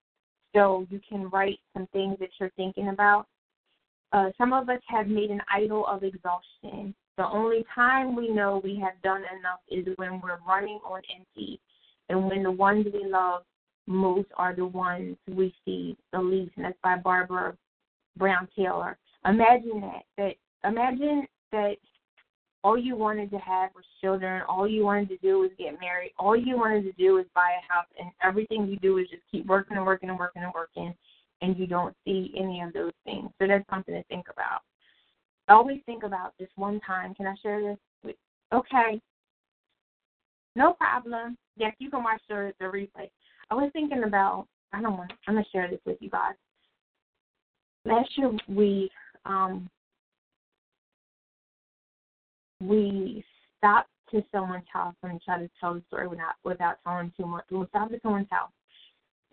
[0.55, 3.26] So you can write some things that you're thinking about.
[4.12, 6.95] Uh, some of us have made an idol of exhaustion.
[7.17, 11.61] The only time we know we have done enough is when we're running on empty
[12.09, 13.43] and when the ones we love
[13.87, 16.53] most are the ones we see the least.
[16.57, 17.57] And that's by Barbara
[18.17, 18.99] Brown Taylor.
[19.27, 20.03] Imagine that.
[20.17, 20.35] That
[20.69, 21.77] imagine that
[22.65, 26.12] all you wanted to have was children, all you wanted to do was get married,
[26.19, 29.23] all you wanted to do was buy a house, and everything you do is just
[29.31, 30.95] keep working and working and working and working,
[31.43, 33.29] and you don't see any of those things.
[33.39, 34.62] So that's something to think about.
[35.49, 37.15] Always think about this one time.
[37.15, 37.79] Can I share this?
[38.03, 38.17] With,
[38.53, 39.01] okay.
[40.57, 41.37] No problem.
[41.57, 43.11] Yes, you can watch the, the replay.
[43.51, 46.35] I was thinking about, I don't want, I'm to share this with you guys.
[47.85, 48.91] Last year we
[49.27, 49.69] um,
[52.61, 53.23] we
[53.59, 57.45] stopped to someone's house and tried to tell the story without without telling too much.
[57.51, 58.51] We stopped at someone's house,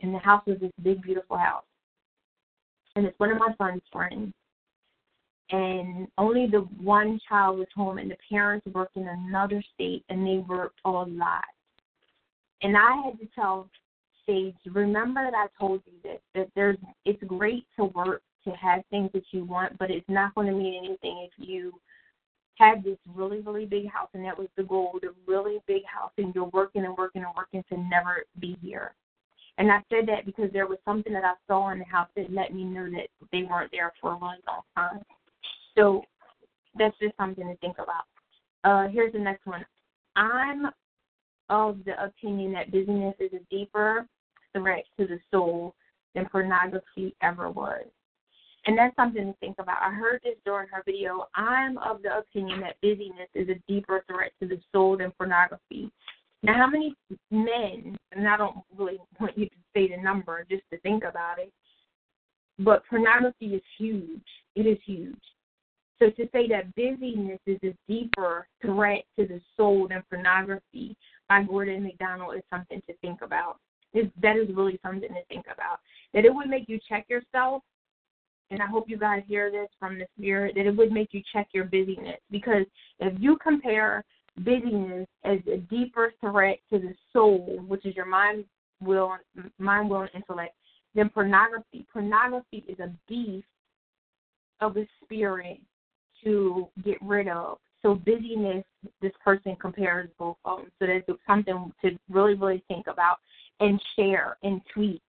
[0.02, 1.64] and the house was this big, beautiful house,
[2.96, 4.34] and it's one of my son's friends.
[5.52, 10.26] And only the one child was home, and the parents worked in another state, and
[10.26, 11.44] they worked a lot.
[12.62, 13.68] And I had to tell
[14.26, 18.84] Sage, remember that I told you this that there's it's great to work to have
[18.90, 21.74] things that you want, but it's not going to mean anything if you
[22.58, 26.12] had this really, really big house, and that was the goal, the really big house,
[26.18, 28.94] and you're working and working and working to never be here.
[29.58, 32.32] And I said that because there was something that I saw in the house that
[32.32, 35.02] let me know that they weren't there for a really long time.
[35.78, 36.04] So
[36.78, 38.06] that's just something to think about.
[38.64, 39.66] Uh, here's the next one.
[40.16, 40.68] I'm
[41.50, 44.08] of the opinion that busyness is a deeper
[44.56, 45.74] threat to the soul
[46.16, 47.86] than pornography ever was.
[48.68, 49.82] And that's something to think about.
[49.82, 51.28] I heard this during her video.
[51.36, 55.92] I'm of the opinion that busyness is a deeper threat to the soul than pornography.
[56.44, 56.96] Now, how many
[57.32, 61.40] men, and I don't really want you to say the number just to think about
[61.40, 61.52] it,
[62.60, 64.22] but pornography is huge.
[64.56, 65.16] It is huge.
[66.02, 70.96] So to say that busyness is a deeper threat to the soul than pornography
[71.30, 73.58] by Gordon MacDonald is something to think about.
[73.94, 75.80] It, that is really something to think about.
[76.16, 77.62] That it would make you check yourself
[78.50, 81.22] and I hope you guys hear this from the Spirit, that it would make you
[81.32, 82.20] check your busyness.
[82.32, 82.66] Because
[83.00, 84.04] if you compare
[84.40, 88.44] busyness as a deeper threat to the soul, which is your mind,
[88.82, 89.16] will,
[89.58, 90.54] mind, will, and intellect,
[90.96, 91.86] then pornography.
[91.94, 93.46] Pornography is a beast
[94.60, 95.62] of the spirit
[96.24, 97.58] to get rid of.
[97.82, 98.64] So busyness,
[99.02, 100.72] this person compares both of them.
[100.80, 103.18] So that's something to really, really think about
[103.60, 105.02] and share and tweet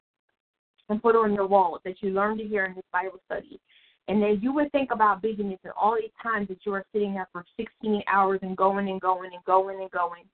[0.89, 3.61] and put on your walls that you learned to hear in this Bible study.
[4.09, 7.15] And then you would think about busyness and all these times that you are sitting
[7.15, 10.25] there for 16 hours and going and going and going and going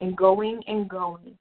[0.00, 1.38] and going and going,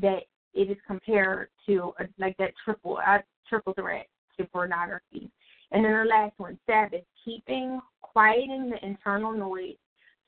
[0.00, 0.22] that
[0.54, 4.06] it is compared to like that triple uh, triple threat
[4.38, 5.30] to pornography.
[5.72, 7.80] And then the last one, Sabbath, keeping
[8.14, 9.76] quieting the internal noise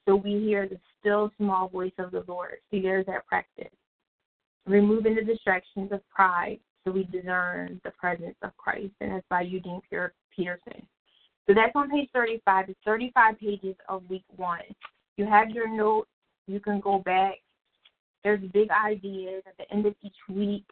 [0.07, 2.57] so we hear the still small voice of the Lord.
[2.71, 3.73] See, there's that practice.
[4.67, 9.43] Removing the distractions of pride so we discern the presence of Christ, and that's by
[9.43, 10.87] Eugene Peterson.
[11.47, 12.71] So that's on page 35.
[12.71, 14.61] It's 35 pages of week one.
[15.17, 16.11] You have your notes.
[16.47, 17.35] You can go back.
[18.23, 20.67] There's big ideas at the end of each week.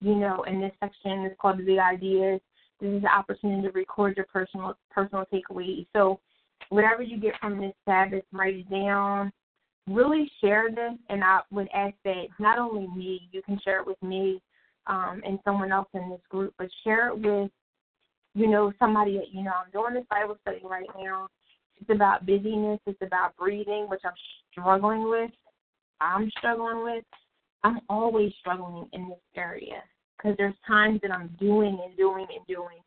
[0.00, 2.40] You know, in this section is called the big ideas.
[2.80, 5.86] This is the opportunity to record your personal personal takeaways.
[5.94, 6.20] So
[6.68, 9.32] whatever you get from this Sabbath, write it down.
[9.88, 13.86] Really share this, and I would ask that not only me, you can share it
[13.86, 14.40] with me,
[14.86, 17.50] um, and someone else in this group, but share it with,
[18.34, 19.52] you know, somebody that you know.
[19.64, 21.28] I'm doing this Bible study right now.
[21.80, 22.80] It's about busyness.
[22.86, 24.12] It's about breathing, which I'm
[24.52, 25.30] struggling with.
[26.00, 27.04] I'm struggling with.
[27.64, 29.82] I'm always struggling in this area
[30.16, 32.78] because there's times that I'm doing and doing and doing,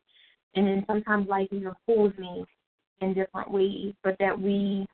[0.56, 2.46] and then sometimes life even pulls me
[3.02, 3.94] in different ways.
[4.04, 4.86] But that we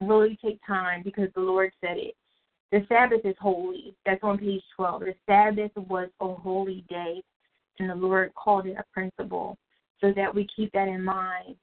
[0.00, 2.14] really take time because the Lord said it
[2.74, 3.94] the Sabbath is holy.
[4.04, 5.02] That's on page 12.
[5.02, 7.22] The Sabbath was a holy day,
[7.78, 9.56] and the Lord called it a principle
[10.00, 11.54] so that we keep that in mind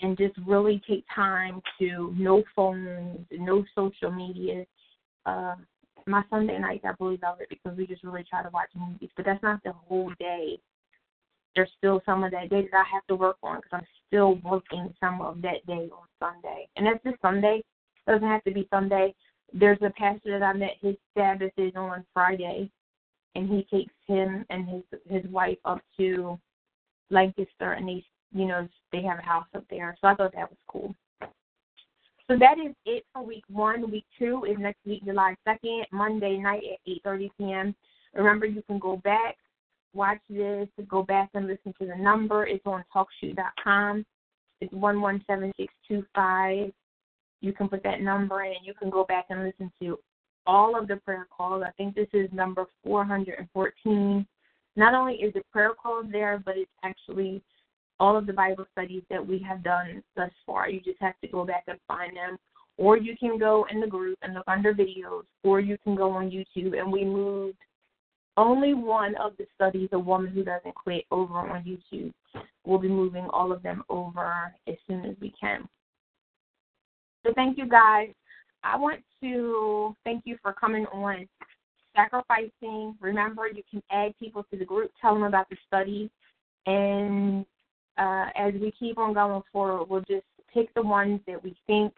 [0.00, 4.64] and just really take time to no phones, no social media.
[5.24, 5.56] Uh,
[6.06, 9.10] my Sunday nights, I really love it because we just really try to watch movies,
[9.16, 10.60] but that's not the whole day.
[11.56, 14.36] There's still some of that day that I have to work on because I'm still
[14.44, 16.68] working some of that day on Sunday.
[16.76, 17.62] And that's just Sunday.
[18.06, 19.14] It doesn't have to be Sunday
[19.52, 20.76] there's a pastor that I met.
[20.80, 22.70] His Sabbath is on Friday,
[23.34, 26.38] and he takes him and his his wife up to
[27.10, 29.96] Lancaster, and they you know they have a house up there.
[30.00, 30.94] So I thought that was cool.
[32.28, 33.90] So that is it for week one.
[33.90, 37.74] Week two is next week, July second, Monday night at eight thirty p.m.
[38.14, 39.36] Remember, you can go back,
[39.96, 42.46] watch this, go back and listen to the number.
[42.46, 44.04] It's on TalkShoe.com.
[44.60, 46.70] It's one one seven six two five
[47.40, 49.98] you can put that number in and you can go back and listen to
[50.46, 51.62] all of the prayer calls.
[51.66, 54.26] I think this is number 414.
[54.76, 57.42] Not only is the prayer calls there, but it's actually
[57.98, 60.68] all of the Bible studies that we have done thus far.
[60.68, 62.38] You just have to go back and find them
[62.78, 66.10] or you can go in the group and look under videos, or you can go
[66.10, 66.78] on YouTube.
[66.78, 67.56] And we moved
[68.36, 72.12] only one of the studies, A Woman Who Doesn't Quit, over on YouTube.
[72.64, 75.68] We'll be moving all of them over as soon as we can.
[77.24, 78.10] So thank you guys.
[78.62, 81.28] I want to thank you for coming on,
[81.94, 82.96] sacrificing.
[83.00, 86.10] Remember, you can add people to the group, tell them about the study,
[86.66, 87.46] and
[87.96, 91.92] uh, as we keep on going forward, we'll just pick the ones that we think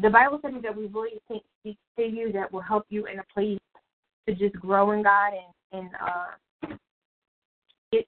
[0.00, 3.18] the Bible study that we really think speaks to you that will help you in
[3.18, 3.58] a place
[4.28, 6.74] to just grow in God and and uh,
[7.92, 8.06] get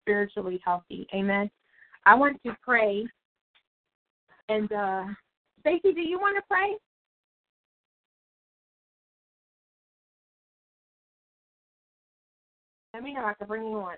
[0.00, 1.06] spiritually healthy.
[1.14, 1.50] Amen.
[2.06, 3.04] I want to pray,
[4.48, 5.04] and uh,
[5.60, 6.76] Stacy, do you want to pray?
[12.92, 13.24] Let me know.
[13.24, 13.96] I can bring you on.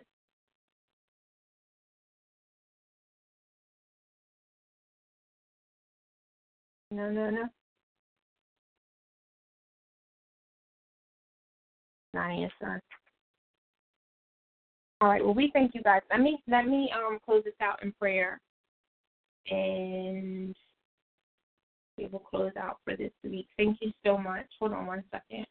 [6.90, 7.44] No, no, no.
[12.16, 12.80] Not.
[15.00, 15.24] All right.
[15.24, 16.02] Well, we thank you guys.
[16.10, 18.40] Let me let me um close this out in prayer,
[19.50, 20.54] and
[21.98, 23.48] we will close out for this week.
[23.56, 24.46] Thank you so much.
[24.58, 25.46] Hold on one second.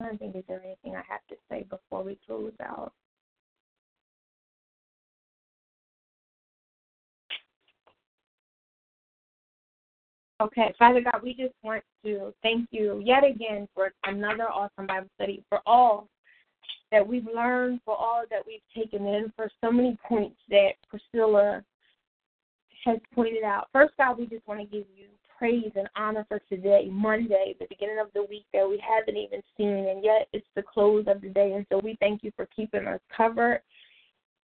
[0.00, 2.92] I don't think is there anything I have to say before we close out.
[10.40, 15.08] Okay, Father God, we just want to thank you yet again for another awesome Bible
[15.16, 16.08] study, for all
[16.90, 21.62] that we've learned, for all that we've taken in, for so many points that Priscilla
[22.86, 23.68] has pointed out.
[23.70, 25.06] First, God, we just want to give you
[25.38, 29.42] praise and honor for today, Monday, the beginning of the week that we haven't even
[29.58, 31.52] seen, and yet it's the close of the day.
[31.52, 33.60] And so we thank you for keeping us covered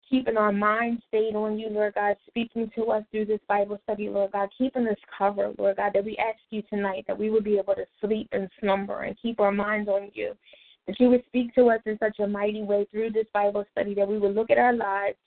[0.10, 4.10] keeping our mind stayed on you, Lord God, speaking to us through this Bible study,
[4.10, 7.44] Lord God, keeping us covered, Lord God, that we ask you tonight that we would
[7.44, 10.34] be able to sleep and slumber and keep our minds on you.
[10.88, 13.94] That you would speak to us in such a mighty way through this Bible study
[13.96, 15.18] that we would look at our lives,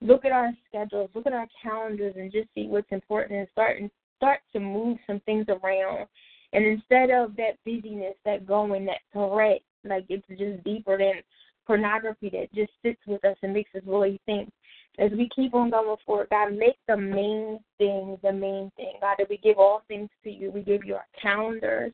[0.00, 3.78] look at our schedules, look at our calendars, and just see what's important and start
[3.78, 6.06] and start to move some things around.
[6.52, 11.22] And instead of that busyness, that going, that threat, like it's just deeper than
[11.66, 14.50] pornography that just sits with us and makes us really think.
[14.98, 18.94] As we keep on going forward, God, make the main thing the main thing.
[19.00, 20.50] God, that we give all things to you.
[20.50, 21.92] We give you our calendars.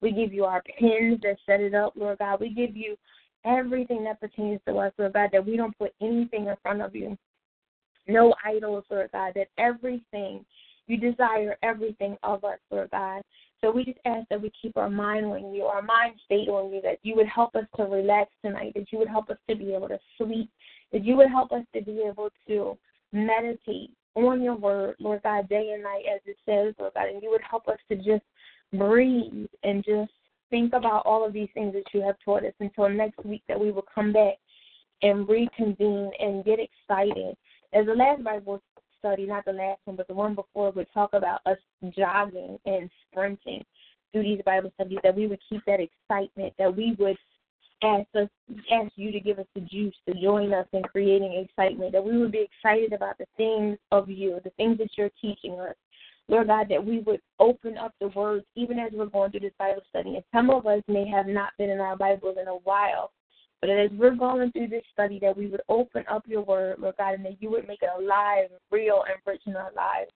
[0.00, 2.40] We give you our pins that set it up, Lord God.
[2.40, 2.96] We give you
[3.44, 6.94] everything that pertains to us, Lord God, that we don't put anything in front of
[6.94, 7.16] you.
[8.06, 10.44] No idols, Lord God, that everything,
[10.86, 13.22] you desire everything of us, Lord God.
[13.66, 16.72] So we just ask that we keep our mind on you, our mind stayed on
[16.72, 19.56] you, that you would help us to relax tonight, that you would help us to
[19.56, 20.48] be able to sleep,
[20.92, 22.78] that you would help us to be able to
[23.12, 27.20] meditate on your word, Lord God, day and night, as it says, Lord God, and
[27.20, 28.22] you would help us to just
[28.72, 30.12] breathe and just
[30.48, 33.58] think about all of these things that you have taught us until next week that
[33.58, 34.34] we will come back
[35.02, 37.36] and reconvene and get excited.
[37.72, 38.62] As the last Bible
[39.06, 41.58] study, not the last one, but the one before, would talk about us
[41.96, 43.64] jogging and sprinting
[44.12, 47.16] through these Bible studies, that we would keep that excitement, that we would
[47.82, 48.28] ask us
[48.72, 52.16] ask you to give us the juice to join us in creating excitement, that we
[52.16, 55.74] would be excited about the things of you, the things that you're teaching us.
[56.28, 59.52] Lord God, that we would open up the words even as we're going through this
[59.58, 60.16] Bible study.
[60.16, 63.12] And some of us may have not been in our Bibles in a while,
[63.60, 66.96] but as we're going through this study, that we would open up your word, Lord
[66.98, 70.10] God, and that you would make it alive, real, and rich in our lives.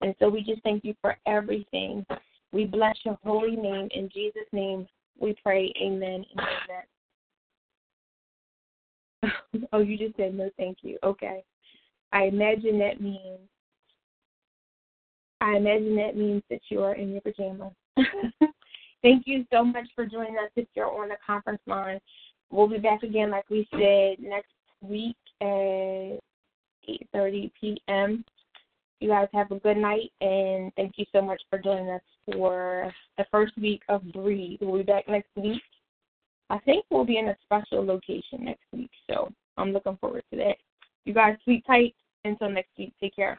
[0.00, 2.04] And so we just thank you for everything.
[2.52, 3.88] We bless your holy name.
[3.92, 4.86] In Jesus' name
[5.18, 5.72] we pray.
[5.82, 6.24] Amen
[9.22, 9.62] amen.
[9.72, 10.98] oh, you just said no thank you.
[11.02, 11.42] Okay.
[12.12, 13.40] I imagine that means
[15.40, 17.72] I imagine that means that you are in your pajamas.
[19.02, 22.00] Thank you so much for joining us if you're on the conference line.
[22.50, 26.18] We'll be back again, like we said, next week at
[27.14, 28.24] 8.30 p.m.
[29.00, 32.00] You guys have a good night, and thank you so much for joining us
[32.32, 34.58] for the first week of Breathe.
[34.62, 35.62] We'll be back next week.
[36.48, 40.36] I think we'll be in a special location next week, so I'm looking forward to
[40.38, 40.56] that.
[41.04, 41.94] You guys sleep tight.
[42.24, 43.38] Until next week, take care.